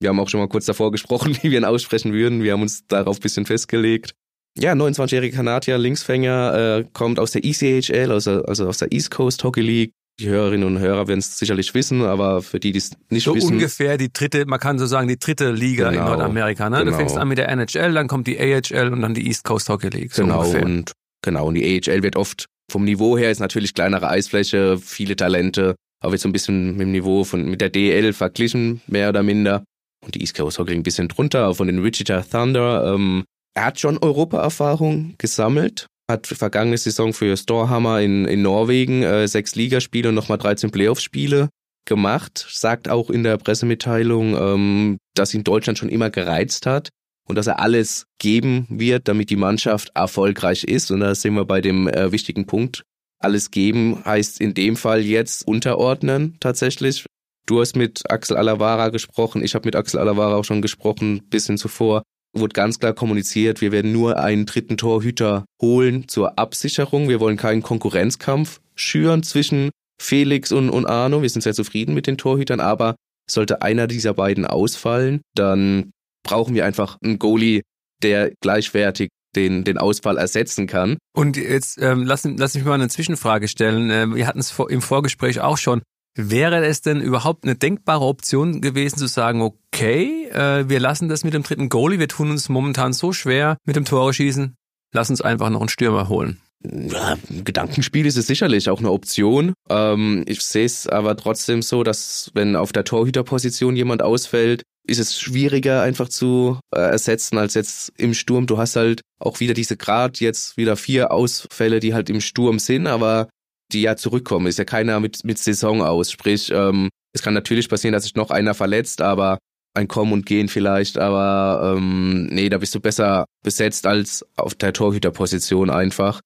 Wir 0.00 0.08
haben 0.08 0.20
auch 0.20 0.28
schon 0.28 0.40
mal 0.40 0.48
kurz 0.48 0.66
davor 0.66 0.90
gesprochen, 0.90 1.36
wie 1.42 1.50
wir 1.50 1.58
ihn 1.58 1.64
aussprechen 1.64 2.12
würden. 2.12 2.42
Wir 2.42 2.52
haben 2.52 2.62
uns 2.62 2.86
darauf 2.86 3.18
ein 3.18 3.22
bisschen 3.22 3.46
festgelegt. 3.46 4.14
Ja, 4.58 4.72
29-jähriger 4.72 5.36
Kanadier, 5.36 5.78
Linksfänger, 5.78 6.80
äh, 6.80 6.84
kommt 6.92 7.18
aus 7.18 7.30
der 7.30 7.42
ECHL, 7.42 8.10
also, 8.10 8.42
also 8.42 8.68
aus 8.68 8.78
der 8.78 8.92
East 8.92 9.10
Coast 9.10 9.42
Hockey 9.44 9.62
League. 9.62 9.92
Die 10.22 10.28
Hörerinnen 10.28 10.66
und 10.66 10.78
Hörer 10.78 11.08
werden 11.08 11.18
es 11.18 11.36
sicherlich 11.36 11.74
wissen, 11.74 12.02
aber 12.02 12.42
für 12.42 12.60
die, 12.60 12.70
die 12.70 12.78
es 12.78 12.92
nicht 13.10 13.24
so 13.24 13.34
wissen. 13.34 13.48
So 13.48 13.54
ungefähr 13.54 13.98
die 13.98 14.12
dritte, 14.12 14.46
man 14.46 14.60
kann 14.60 14.78
so 14.78 14.86
sagen, 14.86 15.08
die 15.08 15.18
dritte 15.18 15.50
Liga 15.50 15.90
genau, 15.90 16.02
in 16.02 16.08
Nordamerika. 16.10 16.70
Ne? 16.70 16.78
Genau. 16.78 16.90
Du 16.92 16.96
fängst 16.96 17.16
an 17.16 17.26
mit 17.26 17.38
der 17.38 17.48
NHL, 17.48 17.92
dann 17.92 18.06
kommt 18.06 18.28
die 18.28 18.38
AHL 18.38 18.92
und 18.92 19.02
dann 19.02 19.14
die 19.14 19.26
East 19.26 19.42
Coast 19.42 19.68
Hockey 19.68 19.88
League. 19.88 20.14
So 20.14 20.22
genau, 20.22 20.40
ungefähr. 20.40 20.64
und 20.64 20.92
genau, 21.22 21.48
und 21.48 21.54
die 21.54 21.64
AHL 21.64 22.04
wird 22.04 22.14
oft 22.14 22.46
vom 22.70 22.84
Niveau 22.84 23.18
her 23.18 23.30
ist 23.30 23.40
natürlich 23.40 23.74
kleinere 23.74 24.08
Eisfläche, 24.08 24.78
viele 24.78 25.16
Talente, 25.16 25.74
aber 26.00 26.12
wird 26.12 26.22
so 26.22 26.28
ein 26.28 26.32
bisschen 26.32 26.72
mit 26.72 26.82
dem 26.82 26.92
Niveau 26.92 27.24
von 27.24 27.44
mit 27.44 27.60
der 27.60 27.68
DL 27.68 28.12
verglichen, 28.12 28.80
mehr 28.86 29.08
oder 29.08 29.22
minder. 29.22 29.64
Und 30.04 30.14
die 30.14 30.20
East 30.20 30.36
Coast 30.36 30.58
Hockey 30.58 30.70
League 30.70 30.80
ein 30.80 30.84
bisschen 30.84 31.08
drunter, 31.08 31.54
von 31.54 31.66
den 31.66 31.84
Wichita 31.84 32.22
Thunder. 32.22 32.94
Ähm, 32.94 33.24
er 33.54 33.66
hat 33.66 33.80
schon 33.80 33.98
Europa-Erfahrung 33.98 35.14
gesammelt, 35.18 35.86
hat 36.10 36.26
vergangene 36.26 36.78
Saison 36.78 37.12
für 37.12 37.36
Storhammer 37.36 38.00
in, 38.00 38.26
in 38.26 38.42
Norwegen 38.42 39.02
äh, 39.02 39.26
sechs 39.28 39.54
Ligaspiele 39.54 40.08
und 40.08 40.14
nochmal 40.14 40.38
13 40.38 40.70
Playoff-Spiele 40.70 41.48
gemacht, 41.84 42.46
sagt 42.50 42.88
auch 42.88 43.10
in 43.10 43.22
der 43.22 43.38
Pressemitteilung, 43.38 44.36
ähm, 44.36 44.98
dass 45.14 45.34
ihn 45.34 45.44
Deutschland 45.44 45.78
schon 45.78 45.88
immer 45.88 46.10
gereizt 46.10 46.66
hat 46.66 46.90
und 47.28 47.36
dass 47.36 47.46
er 47.46 47.60
alles 47.60 48.06
geben 48.18 48.66
wird, 48.68 49.08
damit 49.08 49.30
die 49.30 49.36
Mannschaft 49.36 49.90
erfolgreich 49.94 50.64
ist. 50.64 50.90
Und 50.90 51.00
da 51.00 51.14
sind 51.14 51.34
wir 51.34 51.44
bei 51.44 51.60
dem 51.60 51.88
äh, 51.88 52.12
wichtigen 52.12 52.46
Punkt. 52.46 52.82
Alles 53.18 53.50
geben 53.50 54.04
heißt 54.04 54.40
in 54.40 54.54
dem 54.54 54.76
Fall 54.76 55.02
jetzt 55.02 55.46
unterordnen 55.46 56.36
tatsächlich. 56.40 57.06
Du 57.46 57.60
hast 57.60 57.76
mit 57.76 58.10
Axel 58.10 58.36
Alavara 58.36 58.88
gesprochen, 58.88 59.42
ich 59.42 59.54
habe 59.54 59.66
mit 59.66 59.76
Axel 59.76 60.00
Alavara 60.00 60.36
auch 60.36 60.44
schon 60.44 60.62
gesprochen, 60.62 61.22
bisschen 61.28 61.58
zuvor 61.58 62.02
wurde 62.34 62.52
ganz 62.52 62.78
klar 62.78 62.94
kommuniziert, 62.94 63.60
wir 63.60 63.72
werden 63.72 63.92
nur 63.92 64.18
einen 64.18 64.46
dritten 64.46 64.76
Torhüter 64.76 65.44
holen 65.60 66.08
zur 66.08 66.38
Absicherung. 66.38 67.08
Wir 67.08 67.20
wollen 67.20 67.36
keinen 67.36 67.62
Konkurrenzkampf 67.62 68.60
schüren 68.74 69.22
zwischen 69.22 69.70
Felix 70.00 70.50
und, 70.52 70.70
und 70.70 70.86
Arno. 70.86 71.22
Wir 71.22 71.30
sind 71.30 71.42
sehr 71.42 71.54
zufrieden 71.54 71.94
mit 71.94 72.06
den 72.06 72.18
Torhütern, 72.18 72.60
aber 72.60 72.96
sollte 73.30 73.62
einer 73.62 73.86
dieser 73.86 74.14
beiden 74.14 74.46
ausfallen, 74.46 75.20
dann 75.34 75.92
brauchen 76.24 76.54
wir 76.54 76.64
einfach 76.64 76.98
einen 77.02 77.18
Goalie, 77.18 77.62
der 78.02 78.32
gleichwertig 78.40 79.10
den, 79.34 79.64
den 79.64 79.78
Ausfall 79.78 80.18
ersetzen 80.18 80.66
kann. 80.66 80.98
Und 81.14 81.36
jetzt 81.36 81.78
ähm, 81.80 82.04
lass, 82.04 82.24
lass 82.24 82.54
mich 82.54 82.64
mal 82.64 82.74
eine 82.74 82.88
Zwischenfrage 82.88 83.48
stellen. 83.48 83.90
Ähm, 83.90 84.14
wir 84.14 84.26
hatten 84.26 84.40
es 84.40 84.54
im 84.68 84.82
Vorgespräch 84.82 85.40
auch 85.40 85.58
schon. 85.58 85.82
Wäre 86.14 86.64
es 86.66 86.82
denn 86.82 87.00
überhaupt 87.00 87.44
eine 87.44 87.54
denkbare 87.54 88.04
Option 88.04 88.60
gewesen 88.60 88.98
zu 88.98 89.06
sagen, 89.06 89.40
okay, 89.40 90.28
äh, 90.28 90.68
wir 90.68 90.78
lassen 90.78 91.08
das 91.08 91.24
mit 91.24 91.32
dem 91.32 91.42
dritten 91.42 91.70
Goalie, 91.70 91.98
wir 91.98 92.08
tun 92.08 92.30
uns 92.30 92.50
momentan 92.50 92.92
so 92.92 93.12
schwer 93.12 93.56
mit 93.64 93.76
dem 93.76 93.86
Tore 93.86 94.12
schießen, 94.12 94.54
lass 94.92 95.08
uns 95.08 95.22
einfach 95.22 95.48
noch 95.48 95.60
einen 95.60 95.70
Stürmer 95.70 96.08
holen? 96.08 96.38
Ja, 96.64 97.16
Gedankenspiel 97.28 98.06
ist 98.06 98.16
es 98.16 98.26
sicherlich 98.26 98.70
auch 98.70 98.78
eine 98.78 98.92
Option. 98.92 99.54
Ähm, 99.68 100.22
ich 100.26 100.42
sehe 100.42 100.66
es 100.66 100.86
aber 100.86 101.16
trotzdem 101.16 101.62
so, 101.62 101.82
dass 101.82 102.30
wenn 102.34 102.56
auf 102.56 102.72
der 102.72 102.84
Torhüterposition 102.84 103.74
jemand 103.74 104.02
ausfällt, 104.02 104.62
ist 104.86 104.98
es 104.98 105.18
schwieriger 105.18 105.82
einfach 105.82 106.08
zu 106.08 106.60
äh, 106.74 106.80
ersetzen 106.80 107.38
als 107.38 107.54
jetzt 107.54 107.92
im 107.96 108.14
Sturm. 108.14 108.46
Du 108.46 108.58
hast 108.58 108.76
halt 108.76 109.00
auch 109.18 109.40
wieder 109.40 109.54
diese 109.54 109.76
Grad 109.76 110.20
jetzt 110.20 110.56
wieder 110.56 110.76
vier 110.76 111.10
Ausfälle, 111.10 111.80
die 111.80 111.94
halt 111.94 112.10
im 112.10 112.20
Sturm 112.20 112.58
sind, 112.58 112.86
aber 112.86 113.28
die 113.72 113.82
ja 113.82 113.96
zurückkommen. 113.96 114.46
Ist 114.46 114.58
ja 114.58 114.64
keiner 114.64 115.00
mit, 115.00 115.24
mit 115.24 115.38
Saison 115.38 115.82
aus. 115.82 116.10
Sprich, 116.10 116.50
ähm, 116.52 116.88
es 117.12 117.22
kann 117.22 117.34
natürlich 117.34 117.68
passieren, 117.68 117.92
dass 117.92 118.04
sich 118.04 118.14
noch 118.14 118.30
einer 118.30 118.54
verletzt, 118.54 119.00
aber 119.00 119.38
ein 119.74 119.88
Kommen 119.88 120.12
und 120.12 120.26
Gehen 120.26 120.48
vielleicht, 120.48 120.98
aber 120.98 121.76
ähm, 121.76 122.26
nee, 122.26 122.48
da 122.48 122.58
bist 122.58 122.74
du 122.74 122.80
besser 122.80 123.24
besetzt 123.42 123.86
als 123.86 124.24
auf 124.36 124.54
der 124.54 124.72
Torhüterposition 124.72 125.70
einfach. 125.70 126.20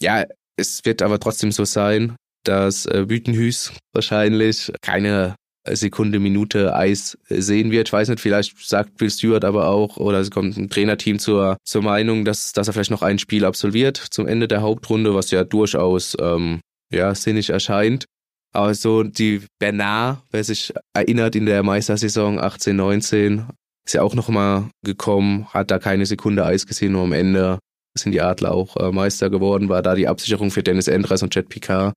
Ja, 0.00 0.24
es 0.56 0.84
wird 0.84 1.00
aber 1.02 1.18
trotzdem 1.18 1.52
so 1.52 1.64
sein, 1.64 2.16
dass 2.44 2.86
äh, 2.86 3.04
Bütenhüß 3.06 3.72
wahrscheinlich 3.94 4.72
keine 4.82 5.36
Sekunde, 5.68 6.18
Minute 6.18 6.74
Eis 6.74 7.18
sehen 7.28 7.70
wird. 7.70 7.88
Ich 7.88 7.92
weiß 7.92 8.08
nicht, 8.08 8.20
vielleicht 8.20 8.56
sagt 8.66 8.98
Bill 8.98 9.10
Stewart 9.10 9.44
aber 9.44 9.68
auch, 9.68 9.96
oder 9.96 10.20
es 10.20 10.30
kommt 10.30 10.56
ein 10.56 10.68
Trainerteam 10.68 11.18
zur, 11.18 11.56
zur 11.64 11.82
Meinung, 11.82 12.24
dass, 12.24 12.52
dass 12.52 12.68
er 12.68 12.72
vielleicht 12.72 12.90
noch 12.90 13.02
ein 13.02 13.18
Spiel 13.18 13.44
absolviert 13.44 13.96
zum 13.96 14.28
Ende 14.28 14.48
der 14.48 14.62
Hauptrunde, 14.62 15.14
was 15.14 15.30
ja 15.30 15.44
durchaus 15.44 16.16
ähm, 16.20 16.60
ja, 16.92 17.14
sinnig 17.14 17.50
erscheint. 17.50 18.06
Aber 18.52 18.74
so 18.74 19.02
die 19.02 19.42
Bernard, 19.58 20.22
wer 20.30 20.42
sich 20.42 20.72
erinnert 20.94 21.36
in 21.36 21.46
der 21.46 21.62
Meistersaison 21.62 22.40
18, 22.40 22.74
19, 22.74 23.46
ist 23.86 23.92
ja 23.92 24.02
auch 24.02 24.14
nochmal 24.14 24.70
gekommen, 24.82 25.46
hat 25.52 25.70
da 25.70 25.78
keine 25.78 26.06
Sekunde 26.06 26.44
Eis 26.44 26.66
gesehen, 26.66 26.92
nur 26.92 27.02
am 27.02 27.12
Ende 27.12 27.58
sind 27.98 28.12
die 28.12 28.20
Adler 28.20 28.52
auch 28.52 28.76
äh, 28.76 28.92
Meister 28.92 29.30
geworden, 29.30 29.68
war 29.68 29.82
da 29.82 29.94
die 29.94 30.08
Absicherung 30.08 30.50
für 30.50 30.62
Dennis 30.62 30.88
Endras 30.88 31.22
und 31.22 31.34
Jet 31.34 31.48
Picard, 31.48 31.94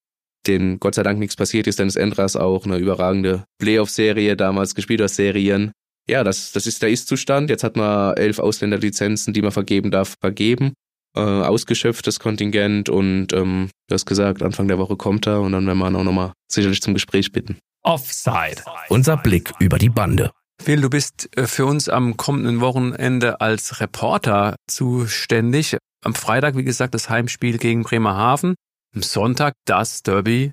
den 0.47 0.79
Gott 0.79 0.95
sei 0.95 1.03
Dank 1.03 1.19
nichts 1.19 1.35
passiert 1.35 1.67
ist. 1.67 1.79
Dennis 1.79 1.95
Endras 1.95 2.35
auch 2.35 2.65
eine 2.65 2.77
überragende 2.77 3.45
Playoff-Serie 3.59 4.35
damals 4.35 4.75
gespielt 4.75 5.01
aus 5.01 5.15
Serien. 5.15 5.71
Ja, 6.09 6.23
das, 6.23 6.51
das 6.51 6.67
ist 6.67 6.81
der 6.81 6.89
Ist-Zustand. 6.89 7.49
Jetzt 7.49 7.63
hat 7.63 7.75
man 7.75 8.15
elf 8.17 8.39
Ausländerlizenzen, 8.39 9.33
die 9.33 9.41
man 9.41 9.51
vergeben 9.51 9.91
darf, 9.91 10.15
vergeben 10.19 10.73
äh, 11.19 11.45
ausgeschöpftes 11.45 12.19
Kontingent 12.19 12.89
und 12.89 13.33
ähm, 13.33 13.69
du 13.87 13.93
hast 13.93 14.05
gesagt, 14.05 14.41
Anfang 14.43 14.67
der 14.67 14.77
Woche 14.77 14.95
kommt 14.95 15.27
er 15.27 15.41
und 15.41 15.51
dann 15.51 15.65
werden 15.67 15.79
wir 15.79 15.87
ihn 15.87 15.95
auch 15.95 16.03
nochmal 16.03 16.33
sicherlich 16.51 16.81
zum 16.81 16.93
Gespräch 16.93 17.31
bitten. 17.31 17.57
Offside. 17.83 18.63
Unser 18.89 19.17
Blick 19.17 19.53
über 19.59 19.77
die 19.77 19.89
Bande. 19.89 20.31
Phil, 20.61 20.81
du 20.81 20.89
bist 20.89 21.29
äh, 21.37 21.47
für 21.47 21.65
uns 21.65 21.89
am 21.89 22.17
kommenden 22.17 22.59
Wochenende 22.59 23.41
als 23.41 23.79
Reporter 23.79 24.55
zuständig. 24.67 25.77
Am 26.03 26.13
Freitag, 26.13 26.55
wie 26.57 26.63
gesagt, 26.63 26.93
das 26.93 27.09
Heimspiel 27.09 27.57
gegen 27.57 27.83
Bremerhaven. 27.83 28.55
Am 28.95 29.01
Sonntag 29.01 29.53
das 29.65 30.03
Derby. 30.03 30.51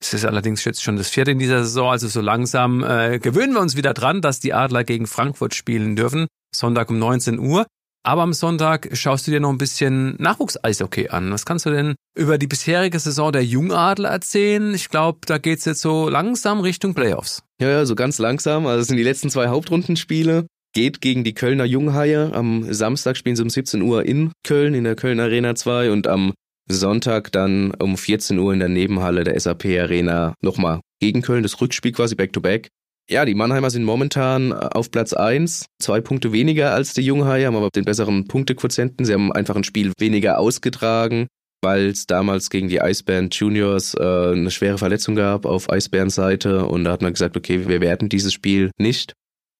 Es 0.00 0.14
ist 0.14 0.24
allerdings 0.24 0.64
jetzt 0.64 0.82
schon 0.82 0.96
das 0.96 1.10
vierte 1.10 1.30
in 1.30 1.38
dieser 1.38 1.62
Saison, 1.62 1.90
also 1.90 2.08
so 2.08 2.20
langsam 2.20 2.82
äh, 2.82 3.20
gewöhnen 3.20 3.54
wir 3.54 3.60
uns 3.60 3.76
wieder 3.76 3.94
dran, 3.94 4.20
dass 4.20 4.40
die 4.40 4.52
Adler 4.52 4.82
gegen 4.82 5.06
Frankfurt 5.06 5.54
spielen 5.54 5.94
dürfen. 5.94 6.26
Sonntag 6.54 6.90
um 6.90 6.98
19 6.98 7.38
Uhr. 7.38 7.66
Aber 8.04 8.22
am 8.22 8.32
Sonntag 8.32 8.88
schaust 8.94 9.26
du 9.26 9.30
dir 9.30 9.38
noch 9.38 9.50
ein 9.50 9.58
bisschen 9.58 10.16
Nachwuchs-Eishockey 10.18 11.10
an. 11.10 11.30
Was 11.30 11.46
kannst 11.46 11.66
du 11.66 11.70
denn 11.70 11.94
über 12.16 12.36
die 12.36 12.48
bisherige 12.48 12.98
Saison 12.98 13.30
der 13.30 13.44
Jungadler 13.44 14.08
erzählen? 14.08 14.74
Ich 14.74 14.88
glaube, 14.88 15.20
da 15.26 15.38
geht's 15.38 15.64
jetzt 15.66 15.82
so 15.82 16.08
langsam 16.08 16.60
Richtung 16.60 16.94
Playoffs. 16.94 17.42
Ja, 17.60 17.68
ja, 17.68 17.86
so 17.86 17.94
ganz 17.94 18.18
langsam. 18.18 18.66
Also 18.66 18.80
es 18.80 18.88
sind 18.88 18.96
die 18.96 19.04
letzten 19.04 19.30
zwei 19.30 19.48
Hauptrundenspiele. 19.48 20.46
Geht 20.74 21.00
gegen 21.00 21.22
die 21.22 21.34
Kölner 21.34 21.64
Junghaie. 21.64 22.32
Am 22.32 22.72
Samstag 22.72 23.16
spielen 23.16 23.36
sie 23.36 23.42
um 23.42 23.50
17 23.50 23.82
Uhr 23.82 24.04
in 24.04 24.32
Köln, 24.44 24.74
in 24.74 24.84
der 24.84 24.96
Köln 24.96 25.20
Arena 25.20 25.54
2 25.54 25.92
und 25.92 26.08
am 26.08 26.32
Sonntag 26.68 27.30
dann 27.30 27.72
um 27.72 27.96
14 27.96 28.38
Uhr 28.38 28.52
in 28.52 28.58
der 28.58 28.68
Nebenhalle 28.68 29.22
der 29.22 29.38
SAP 29.38 29.66
Arena 29.66 30.34
nochmal 30.40 30.80
gegen 31.00 31.22
Köln, 31.22 31.42
das 31.42 31.60
Rückspiel 31.60 31.92
quasi 31.92 32.14
back-to-back. 32.14 32.66
-back. 32.66 32.68
Ja, 33.10 33.24
die 33.24 33.34
Mannheimer 33.34 33.70
sind 33.70 33.84
momentan 33.84 34.52
äh, 34.52 34.54
auf 34.54 34.90
Platz 34.90 35.12
eins, 35.12 35.66
zwei 35.80 36.00
Punkte 36.00 36.32
weniger 36.32 36.72
als 36.72 36.94
die 36.94 37.02
Junghaie, 37.02 37.46
haben 37.46 37.56
aber 37.56 37.68
den 37.74 37.84
besseren 37.84 38.26
Punktequotienten. 38.26 39.04
Sie 39.04 39.12
haben 39.12 39.32
einfach 39.32 39.56
ein 39.56 39.64
Spiel 39.64 39.92
weniger 39.98 40.38
ausgetragen, 40.38 41.26
weil 41.62 41.88
es 41.88 42.06
damals 42.06 42.48
gegen 42.48 42.68
die 42.68 42.80
Eisbären 42.80 43.30
Juniors 43.30 43.94
äh, 43.94 44.32
eine 44.32 44.50
schwere 44.50 44.78
Verletzung 44.78 45.14
gab 45.14 45.46
auf 45.46 45.70
Eisbärens 45.70 46.14
Seite 46.14 46.66
und 46.66 46.84
da 46.84 46.92
hat 46.92 47.02
man 47.02 47.12
gesagt, 47.12 47.36
okay, 47.36 47.68
wir 47.68 47.80
werten 47.80 48.08
dieses 48.08 48.32
Spiel 48.32 48.70
nicht. 48.78 49.14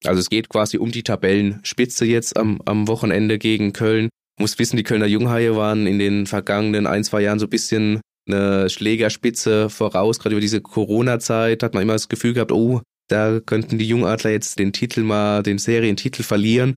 Also 0.05 0.21
es 0.21 0.31
geht 0.31 0.49
quasi 0.49 0.79
um 0.79 0.91
die 0.91 1.03
Tabellenspitze 1.03 2.05
jetzt 2.05 2.37
am, 2.37 2.61
am 2.65 2.89
Wochenende 2.89 3.39
gegen 3.39 3.73
Köln. 3.73 4.09
Muss 4.41 4.59
wissen, 4.59 4.77
die 4.77 4.83
Kölner 4.83 5.07
Junghaie 5.07 5.55
waren 5.55 5.87
in 5.87 5.99
den 5.99 6.27
vergangenen 6.27 6.87
ein, 6.87 7.05
zwei 7.05 7.21
Jahren 7.21 7.39
so 7.39 7.47
ein 7.47 7.51
bisschen 7.51 8.01
eine 8.27 8.69
Schlägerspitze 8.71 9.69
voraus. 9.69 10.19
Gerade 10.19 10.35
über 10.35 10.41
diese 10.41 10.61
Corona-Zeit 10.61 11.63
hat 11.63 11.75
man 11.75 11.83
immer 11.83 11.93
das 11.93 12.09
Gefühl 12.09 12.35
gehabt, 12.35 12.53
oh, 12.53 12.81
da 13.09 13.41
könnten 13.41 13.79
die 13.79 13.89
Jungadler 13.89 14.31
jetzt 14.31 14.59
den 14.59 14.73
Titel 14.73 15.03
mal, 15.03 15.43
den 15.43 15.59
Serientitel 15.59 16.23
verlieren. 16.23 16.75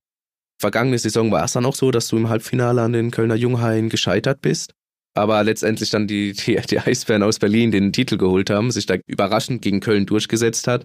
Vergangene 0.59 0.97
Saison 0.97 1.31
war 1.31 1.43
es 1.43 1.53
dann 1.53 1.65
auch 1.65 1.75
so, 1.75 1.91
dass 1.91 2.07
du 2.07 2.17
im 2.17 2.29
Halbfinale 2.29 2.81
an 2.81 2.93
den 2.93 3.11
Kölner 3.11 3.35
Junghaien 3.35 3.89
gescheitert 3.89 4.41
bist. 4.41 4.71
Aber 5.13 5.43
letztendlich 5.43 5.89
dann 5.89 6.07
die, 6.07 6.33
die, 6.33 6.59
die 6.69 6.79
Eisbären 6.79 7.23
aus 7.23 7.39
Berlin 7.39 7.71
den 7.71 7.93
Titel 7.93 8.17
geholt 8.17 8.49
haben, 8.49 8.71
sich 8.71 8.85
da 8.85 8.95
überraschend 9.07 9.61
gegen 9.61 9.79
Köln 9.79 10.05
durchgesetzt 10.05 10.67
hat. 10.67 10.83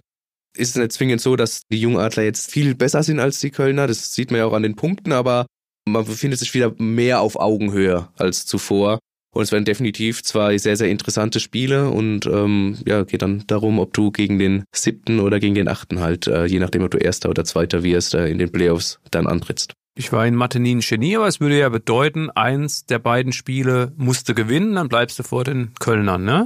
Ist 0.57 0.71
es 0.71 0.75
nicht 0.75 0.91
zwingend 0.91 1.21
so, 1.21 1.35
dass 1.35 1.61
die 1.71 1.79
Jungadler 1.79 2.23
jetzt 2.23 2.51
viel 2.51 2.75
besser 2.75 3.03
sind 3.03 3.19
als 3.19 3.39
die 3.39 3.51
Kölner. 3.51 3.87
Das 3.87 4.13
sieht 4.13 4.31
man 4.31 4.39
ja 4.39 4.45
auch 4.45 4.53
an 4.53 4.63
den 4.63 4.75
Punkten, 4.75 5.11
aber 5.11 5.45
man 5.85 6.05
befindet 6.05 6.39
sich 6.39 6.53
wieder 6.53 6.73
mehr 6.77 7.21
auf 7.21 7.37
Augenhöhe 7.37 8.09
als 8.15 8.45
zuvor. 8.45 8.99
Und 9.33 9.43
es 9.43 9.51
werden 9.51 9.65
definitiv 9.65 10.23
zwei 10.23 10.57
sehr, 10.57 10.75
sehr 10.75 10.89
interessante 10.89 11.39
Spiele 11.39 11.89
und 11.89 12.25
ähm, 12.25 12.77
ja, 12.85 13.03
geht 13.03 13.21
dann 13.21 13.45
darum, 13.47 13.79
ob 13.79 13.93
du 13.93 14.11
gegen 14.11 14.39
den 14.39 14.65
siebten 14.75 15.19
oder 15.21 15.39
gegen 15.39 15.55
den 15.55 15.69
achten 15.69 16.01
halt, 16.01 16.27
äh, 16.27 16.45
je 16.45 16.59
nachdem, 16.59 16.83
ob 16.83 16.91
du 16.91 16.97
erster 16.97 17.29
oder 17.29 17.45
zweiter 17.45 17.81
wirst, 17.81 18.13
äh, 18.13 18.27
in 18.27 18.39
den 18.39 18.51
Playoffs 18.51 18.99
dann 19.09 19.27
antrittst. 19.27 19.73
Ich 19.95 20.11
war 20.11 20.25
in 20.25 20.35
Mathe 20.35 20.59
nie 20.59 20.75
ein 20.75 20.81
Genie, 20.81 21.15
aber 21.15 21.27
es 21.27 21.39
würde 21.39 21.59
ja 21.59 21.69
bedeuten, 21.69 22.29
eins 22.29 22.85
der 22.85 22.99
beiden 22.99 23.31
Spiele 23.31 23.93
musste 23.95 24.33
gewinnen, 24.33 24.75
dann 24.75 24.89
bleibst 24.89 25.19
du 25.19 25.23
vor 25.23 25.43
den 25.43 25.73
Kölnern, 25.79 26.23
ne? 26.23 26.45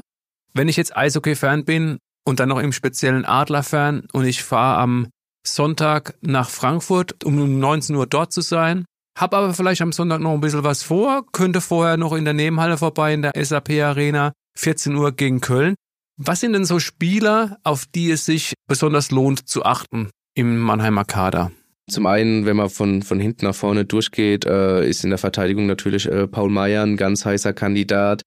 Wenn 0.54 0.68
ich 0.68 0.78
jetzt 0.78 0.96
Eishockey-Fan 0.96 1.66
bin 1.66 1.98
und 2.24 2.40
dann 2.40 2.50
noch 2.50 2.60
im 2.60 2.72
speziellen 2.72 3.26
Adler-Fan 3.26 4.08
und 4.14 4.26
ich 4.26 4.44
fahre 4.44 4.80
am 4.80 5.08
Sonntag 5.46 6.16
nach 6.22 6.50
Frankfurt, 6.50 7.24
um 7.24 7.40
um 7.40 7.60
19 7.60 7.96
Uhr 7.96 8.08
dort 8.08 8.32
zu 8.32 8.42
sein, 8.42 8.86
hab 9.18 9.34
aber 9.34 9.54
vielleicht 9.54 9.82
am 9.82 9.92
Sonntag 9.92 10.20
noch 10.20 10.34
ein 10.34 10.42
bisschen 10.42 10.64
was 10.64 10.84
vor, 10.84 11.26
könnte 11.32 11.62
vorher 11.62 11.98
noch 11.98 12.14
in 12.14 12.26
der 12.26 12.34
Nebenhalle 12.34 12.78
vorbei 12.78 13.14
in 13.14 13.22
der 13.22 13.32
SAP 13.36 13.70
Arena, 13.82 14.34
14 14.58 14.96
Uhr 14.96 15.14
gegen 15.14 15.42
Köln. 15.42 15.76
Was 16.18 16.42
sind 16.42 16.54
denn 16.54 16.66
so 16.66 16.80
Spieler, 16.80 17.58
auf 17.64 17.86
die 17.86 18.12
es 18.12 18.26
sich 18.26 18.54
besonders 18.68 19.12
lohnt 19.12 19.48
zu 19.48 19.64
achten 19.64 20.10
im 20.34 20.58
Mannheimer 20.58 21.06
Kader? 21.06 21.52
Zum 21.90 22.08
einen, 22.08 22.46
wenn 22.46 22.58
man 22.58 22.70
von, 22.70 23.04
von 23.04 23.20
hinten 23.20 23.46
nach 23.46 23.56
vorne 23.56 23.86
durchgeht, 23.86 24.46
äh, 24.46 24.88
ist 24.88 25.04
in 25.04 25.12
der 25.12 25.20
Verteidigung 25.20 25.66
natürlich 25.66 26.08
äh, 26.08 26.28
Paul 26.28 26.50
Meyer 26.50 26.84
ein 26.84 26.98
ganz 26.98 27.26
heißer 27.26 27.54
Kandidat. 27.54 28.22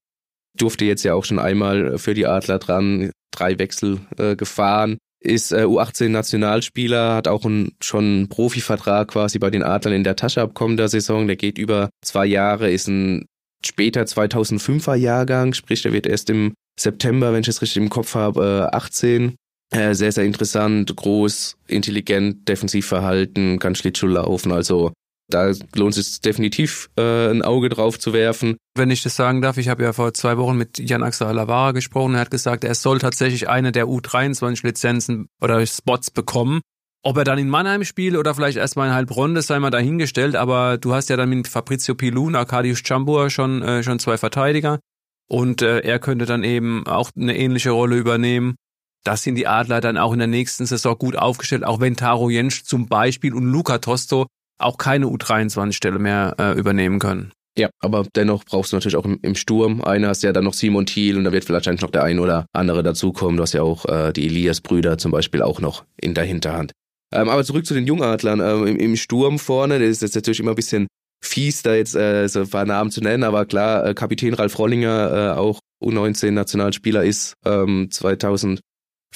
Durfte 0.57 0.85
jetzt 0.85 1.03
ja 1.03 1.15
auch 1.15 1.25
schon 1.25 1.39
einmal 1.39 1.99
für 1.99 2.15
die 2.15 2.27
Adler 2.27 2.59
dran, 2.59 3.11
drei 3.31 3.59
Wechsel 3.59 4.01
äh, 4.17 4.37
gefahren 4.37 4.99
ist 5.21 5.53
äh, 5.53 5.65
U18-Nationalspieler, 5.65 7.15
hat 7.15 7.29
auch 7.29 7.45
ein, 7.45 7.73
schon 7.81 8.05
einen 8.05 8.29
Profivertrag 8.29 9.09
quasi 9.09 9.39
bei 9.39 9.51
den 9.51 9.63
Adlern 9.63 9.95
in 9.95 10.05
der 10.05 10.17
Tasche 10.17 10.43
abkommen 10.43 10.77
der 10.77 10.89
Saison. 10.89 11.27
Der 11.27 11.37
geht 11.37 11.59
über 11.59 11.91
zwei 12.05 12.27
Jahre, 12.27 12.71
ist 12.71 12.89
ein 12.89 13.27
später 13.65 14.03
2005er 14.03 14.95
Jahrgang, 14.95 15.53
sprich, 15.53 15.83
der 15.83 15.93
wird 15.93 16.07
erst 16.07 16.31
im 16.31 16.55
September, 16.79 17.33
wenn 17.33 17.41
ich 17.41 17.49
es 17.49 17.61
richtig 17.61 17.83
im 17.83 17.91
Kopf 17.91 18.15
habe, 18.15 18.69
äh, 18.73 18.77
18. 18.77 19.35
Äh, 19.71 19.95
sehr, 19.95 20.13
sehr 20.13 20.25
interessant, 20.25 20.95
groß, 20.95 21.57
intelligent, 21.67 22.49
defensiv 22.49 22.87
verhalten, 22.87 23.59
kann 23.59 23.75
Schlittschuh 23.75 24.07
laufen. 24.07 24.53
Also 24.53 24.93
da 25.29 25.53
lohnt 25.75 25.97
es 25.97 26.21
definitiv 26.21 26.89
äh, 26.97 27.31
ein 27.31 27.43
Auge 27.43 27.69
drauf 27.69 27.99
zu 27.99 28.13
werfen. 28.13 28.57
Wenn 28.75 28.91
ich 28.91 29.03
das 29.03 29.15
sagen 29.15 29.43
darf, 29.43 29.59
ich 29.59 29.69
habe 29.69 29.83
ja 29.83 29.93
vor 29.93 30.15
zwei 30.15 30.39
Wochen 30.39 30.57
mit 30.57 30.79
Jan 30.79 31.03
Axel 31.03 31.27
Alavara 31.27 31.73
gesprochen. 31.73 32.15
Er 32.15 32.21
hat 32.23 32.31
gesagt, 32.31 32.65
er 32.65 32.75
soll 32.75 32.99
tatsächlich 32.99 33.49
eine 33.49 33.71
der 33.71 33.87
U23-Lizenzen 33.87 35.29
oder 35.43 35.65
Spots 35.67 36.11
bekommen. 36.11 36.61
Ob 37.03 37.17
er 37.17 37.25
dann 37.25 37.39
in 37.39 37.49
Mannheim 37.49 37.85
spielt 37.85 38.17
oder 38.17 38.35
vielleicht 38.35 38.57
erstmal 38.57 38.89
in 38.89 38.95
Heilbronn, 38.95 39.35
das 39.35 39.47
sei 39.47 39.61
mal 39.61 39.71
dahingestellt. 39.71 40.35
Aber 40.35 40.79
du 40.79 40.95
hast 40.95 41.11
ja 41.11 41.17
dann 41.17 41.29
mit 41.29 41.47
Fabrizio 41.47 41.95
Pilun, 41.95 42.35
Arkadiusz 42.35 42.83
Chambur 42.85 43.31
schon, 43.31 43.63
äh, 43.63 43.83
schon 43.83 43.99
zwei 43.99 44.17
Verteidiger. 44.17 44.81
Und 45.29 45.61
äh, 45.61 45.81
er 45.81 45.99
könnte 45.99 46.25
dann 46.25 46.43
eben 46.43 46.87
auch 46.87 47.11
eine 47.15 47.37
ähnliche 47.37 47.71
Rolle 47.71 47.97
übernehmen. 47.97 48.57
Das 49.05 49.23
sind 49.23 49.37
die 49.37 49.47
Adler 49.47 49.81
dann 49.81 49.99
auch 49.99 50.13
in 50.13 50.19
der 50.19 50.29
nächsten 50.29 50.67
Saison 50.67 50.97
gut 50.99 51.17
aufgestellt, 51.17 51.65
auch 51.65 51.81
wenn 51.81 51.97
Taro 51.97 52.31
Jensch 52.31 52.65
zum 52.65 52.89
Beispiel 52.89 53.35
und 53.35 53.45
Luca 53.45 53.79
Tosto 53.79 54.27
auch 54.59 54.79
keine 54.79 55.07
U23-Stelle 55.07 55.99
mehr 55.99 56.35
äh, 56.39 56.59
übernehmen 56.59 56.99
können. 56.99 57.33
Ja, 57.59 57.71
aber 57.81 58.07
dennoch 58.15 58.45
brauchst 58.45 58.73
du 58.73 58.77
natürlich 58.77 58.97
auch 58.97 59.05
im, 59.05 59.19
im 59.23 59.35
Sturm. 59.35 59.83
Einer 59.83 60.09
hast 60.09 60.23
ja 60.23 60.33
dann 60.33 60.45
noch 60.45 60.55
Simon 60.55 60.87
Thiel 60.87 61.17
und 61.17 61.25
da 61.25 61.33
wird 61.33 61.45
vielleicht 61.45 61.67
noch 61.83 61.91
der 61.91 62.05
ein 62.05 62.21
oder 62.21 62.47
andere 62.53 62.85
dazukommen. 62.85 63.37
Du 63.37 63.43
hast 63.43 63.53
ja 63.53 63.63
auch 63.63 63.85
äh, 63.87 64.13
die 64.13 64.27
Elias-Brüder 64.27 64.97
zum 64.99 65.11
Beispiel 65.11 65.43
auch 65.43 65.61
noch 65.61 65.85
in 66.01 66.15
der 66.15 66.25
Hinterhand. 66.25 66.73
Ähm, 67.13 67.29
aber 67.29 67.43
zurück 67.43 67.67
zu 67.67 67.75
den 67.75 67.87
Jungadlern. 67.87 68.41
Ähm, 68.41 68.67
im, 68.67 68.77
Im 68.77 68.97
Sturm 68.97 69.41
vorne, 69.41 69.81
das 69.81 69.89
ist 69.89 70.03
jetzt 70.03 70.15
natürlich 70.15 70.39
immer 70.39 70.53
ein 70.53 70.57
bisschen 70.57 70.87
fies, 71.25 71.63
da 71.63 71.75
jetzt 71.75 71.97
äh, 71.97 72.29
so 72.29 72.41
ein 72.41 72.51
paar 72.51 72.65
Namen 72.65 72.91
zu 72.91 73.01
nennen, 73.01 73.25
aber 73.25 73.45
klar, 73.45 73.87
äh, 73.87 73.95
Kapitän 73.95 74.35
Ralf 74.35 74.59
Rollinger, 74.59 75.35
äh, 75.35 75.39
auch 75.39 75.59
U19-Nationalspieler 75.83 77.05
ist, 77.05 77.35
ähm, 77.45 77.89
2004er 77.91 78.61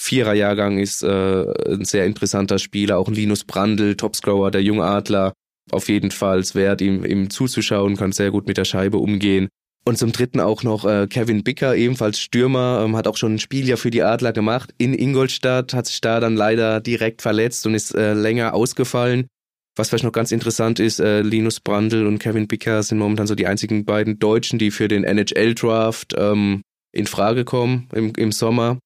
Jahrgang 0.08 0.78
ist 0.78 1.02
äh, 1.02 1.44
ein 1.68 1.84
sehr 1.84 2.06
interessanter 2.06 2.58
Spieler, 2.58 2.98
auch 2.98 3.08
ein 3.08 3.14
Linus 3.14 3.44
Brandl, 3.44 3.96
Topscorer 3.96 4.50
der 4.50 4.62
Jungadler, 4.62 5.32
auf 5.70 5.88
jeden 5.88 6.10
Fall 6.10 6.42
wert, 6.54 6.80
ihm, 6.80 7.04
ihm 7.04 7.30
zuzuschauen, 7.30 7.96
kann 7.96 8.12
sehr 8.12 8.30
gut 8.30 8.46
mit 8.46 8.56
der 8.56 8.64
Scheibe 8.64 8.98
umgehen. 8.98 9.48
Und 9.84 9.98
zum 9.98 10.12
dritten 10.12 10.40
auch 10.40 10.62
noch 10.62 10.84
äh, 10.84 11.08
Kevin 11.08 11.42
Bicker, 11.42 11.74
ebenfalls 11.74 12.20
Stürmer, 12.20 12.82
ähm, 12.84 12.96
hat 12.96 13.08
auch 13.08 13.16
schon 13.16 13.34
ein 13.34 13.38
Spiel 13.40 13.68
ja 13.68 13.76
für 13.76 13.90
die 13.90 14.02
Adler 14.02 14.32
gemacht 14.32 14.72
in 14.78 14.94
Ingolstadt, 14.94 15.74
hat 15.74 15.86
sich 15.86 16.00
da 16.00 16.20
dann 16.20 16.36
leider 16.36 16.80
direkt 16.80 17.20
verletzt 17.20 17.66
und 17.66 17.74
ist 17.74 17.94
äh, 17.94 18.14
länger 18.14 18.54
ausgefallen. 18.54 19.26
Was 19.74 19.88
vielleicht 19.88 20.04
noch 20.04 20.12
ganz 20.12 20.30
interessant 20.30 20.78
ist, 20.78 21.00
äh, 21.00 21.22
Linus 21.22 21.58
Brandl 21.58 22.06
und 22.06 22.18
Kevin 22.18 22.46
Bicker 22.46 22.82
sind 22.82 22.98
momentan 22.98 23.26
so 23.26 23.34
die 23.34 23.46
einzigen 23.46 23.84
beiden 23.84 24.18
Deutschen, 24.18 24.58
die 24.58 24.70
für 24.70 24.86
den 24.86 25.02
NHL-Draft 25.02 26.14
ähm, 26.16 26.62
in 26.92 27.06
Frage 27.06 27.44
kommen 27.44 27.88
im, 27.92 28.12
im 28.16 28.30
Sommer 28.30 28.78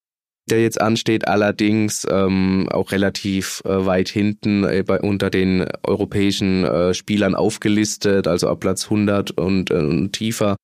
der 0.49 0.61
jetzt 0.61 0.79
ansteht, 0.79 1.27
allerdings 1.27 2.07
ähm, 2.09 2.67
auch 2.71 2.91
relativ 2.91 3.61
äh, 3.65 3.85
weit 3.85 4.09
hinten 4.09 4.63
äh, 4.63 4.83
bei, 4.85 4.99
unter 4.99 5.29
den 5.29 5.65
europäischen 5.83 6.63
äh, 6.63 6.93
Spielern 6.93 7.35
aufgelistet, 7.35 8.27
also 8.27 8.49
ab 8.49 8.61
Platz 8.61 8.85
100 8.85 9.31
und, 9.31 9.71
äh, 9.71 9.75
und 9.75 10.13
tiefer. 10.13 10.55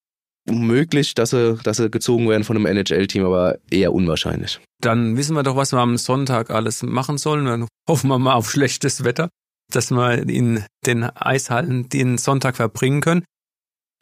Möglich, 0.50 1.14
dass 1.14 1.30
sie, 1.30 1.56
dass 1.62 1.78
sie 1.78 1.90
gezogen 1.90 2.28
werden 2.28 2.44
von 2.44 2.56
einem 2.56 2.66
NHL-Team, 2.66 3.24
aber 3.24 3.58
eher 3.70 3.94
unwahrscheinlich. 3.94 4.60
Dann 4.82 5.16
wissen 5.16 5.34
wir 5.34 5.42
doch, 5.42 5.56
was 5.56 5.72
wir 5.72 5.78
am 5.78 5.96
Sonntag 5.96 6.50
alles 6.50 6.82
machen 6.82 7.16
sollen. 7.16 7.46
Dann 7.46 7.68
hoffen 7.88 8.08
wir 8.08 8.18
mal 8.18 8.34
auf 8.34 8.50
schlechtes 8.50 9.04
Wetter, 9.04 9.30
dass 9.72 9.90
wir 9.90 10.28
in 10.28 10.62
den 10.84 11.04
Eishallen 11.04 11.88
den 11.88 12.18
Sonntag 12.18 12.56
verbringen 12.56 13.00
können. 13.00 13.24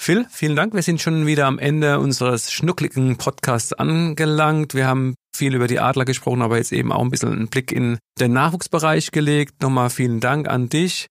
Phil, 0.03 0.27
vielen 0.31 0.57
Dank. 0.57 0.75
Wir 0.75 0.83
sind 0.83 1.01
schon 1.01 1.27
wieder 1.27 1.47
am 1.47 1.61
Ende 1.61 2.01
unseres 2.01 2.51
schnuckligen 2.51 3.19
Podcasts 3.19 3.73
angelangt. 3.73 4.75
Wir 4.75 4.89
haben 4.89 5.15
viel 5.33 5.55
über 5.55 5.69
die 5.69 5.79
Adler 5.79 6.05
gesprochen, 6.05 6.43
aber 6.43 6.57
jetzt 6.57 6.73
eben 6.73 6.91
auch 6.91 7.03
ein 7.03 7.11
bisschen 7.11 7.31
einen 7.31 7.47
Blick 7.47 7.71
in 7.71 7.99
den 8.19 8.33
Nachwuchsbereich 8.33 9.13
gelegt. 9.13 9.63
Nochmal 9.63 9.91
vielen 9.91 10.19
Dank 10.19 10.49
an 10.49 10.69
dich. 10.69 11.07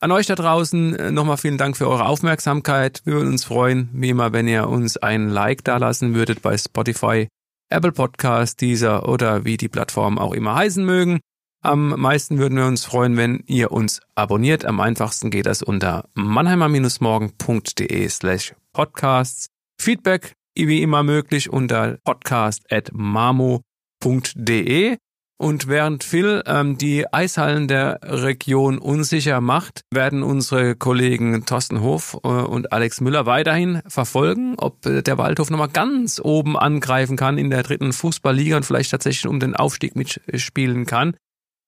An 0.00 0.12
euch 0.12 0.26
da 0.26 0.36
draußen 0.36 0.94
äh, 0.94 1.10
nochmal 1.10 1.38
vielen 1.38 1.58
Dank 1.58 1.76
für 1.76 1.88
eure 1.88 2.06
Aufmerksamkeit. 2.06 3.02
Wir 3.04 3.14
würden 3.14 3.30
uns 3.30 3.42
freuen, 3.42 3.90
wie 3.92 4.10
immer, 4.10 4.32
wenn 4.32 4.46
ihr 4.46 4.68
uns 4.68 4.96
ein 4.96 5.28
Like 5.28 5.64
dalassen 5.64 6.14
würdet 6.14 6.40
bei 6.40 6.56
Spotify, 6.56 7.26
Apple 7.68 7.90
Podcast, 7.90 8.60
dieser 8.60 9.08
oder 9.08 9.44
wie 9.44 9.56
die 9.56 9.68
Plattformen 9.68 10.18
auch 10.18 10.32
immer 10.32 10.54
heißen 10.54 10.84
mögen. 10.84 11.18
Am 11.66 12.00
meisten 12.00 12.38
würden 12.38 12.56
wir 12.56 12.64
uns 12.66 12.84
freuen, 12.84 13.16
wenn 13.16 13.42
ihr 13.48 13.72
uns 13.72 14.00
abonniert. 14.14 14.64
Am 14.64 14.78
einfachsten 14.78 15.32
geht 15.32 15.46
das 15.46 15.64
unter 15.64 16.08
mannheimer-morgen.de 16.14 18.08
slash 18.08 18.54
podcasts. 18.72 19.48
Feedback 19.76 20.34
wie 20.54 20.80
immer 20.80 21.02
möglich 21.02 21.50
unter 21.50 21.98
podcast.mamo.de. 22.04 24.96
Und 25.38 25.66
während 25.66 26.04
Phil 26.04 26.44
ähm, 26.46 26.78
die 26.78 27.12
Eishallen 27.12 27.66
der 27.66 27.98
Region 28.00 28.78
unsicher 28.78 29.40
macht, 29.40 29.80
werden 29.92 30.22
unsere 30.22 30.76
Kollegen 30.76 31.46
Thorsten 31.46 31.80
Hof 31.80 32.16
äh, 32.22 32.28
und 32.28 32.72
Alex 32.72 33.00
Müller 33.00 33.26
weiterhin 33.26 33.82
verfolgen, 33.88 34.54
ob 34.56 34.86
äh, 34.86 35.02
der 35.02 35.18
Waldhof 35.18 35.50
nochmal 35.50 35.70
ganz 35.70 36.20
oben 36.22 36.56
angreifen 36.56 37.16
kann 37.16 37.38
in 37.38 37.50
der 37.50 37.64
dritten 37.64 37.92
Fußballliga 37.92 38.56
und 38.56 38.64
vielleicht 38.64 38.92
tatsächlich 38.92 39.26
um 39.26 39.40
den 39.40 39.56
Aufstieg 39.56 39.96
mitspielen 39.96 40.86
kann. 40.86 41.16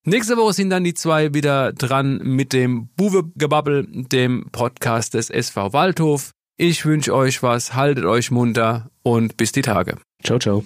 Nächste 0.05 0.37
Woche 0.37 0.55
sind 0.55 0.71
dann 0.71 0.85
die 0.85 0.95
zwei 0.95 1.35
wieder 1.35 1.73
dran 1.73 2.19
mit 2.23 2.53
dem 2.53 2.89
Buwe-Gebabbel, 2.97 3.87
dem 3.91 4.47
Podcast 4.53 5.15
des 5.15 5.29
SV 5.29 5.73
Waldhof. 5.73 6.31
Ich 6.57 6.85
wünsche 6.87 7.15
euch 7.15 7.43
was, 7.43 7.75
haltet 7.75 8.05
euch 8.05 8.31
munter 8.31 8.91
und 9.03 9.37
bis 9.37 9.53
die 9.53 9.63
Tage. 9.63 9.99
Ciao, 10.23 10.39
ciao. 10.39 10.65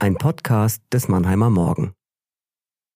Ein 0.00 0.16
Podcast 0.16 0.82
des 0.92 1.08
Mannheimer 1.08 1.50
Morgen. 1.50 1.92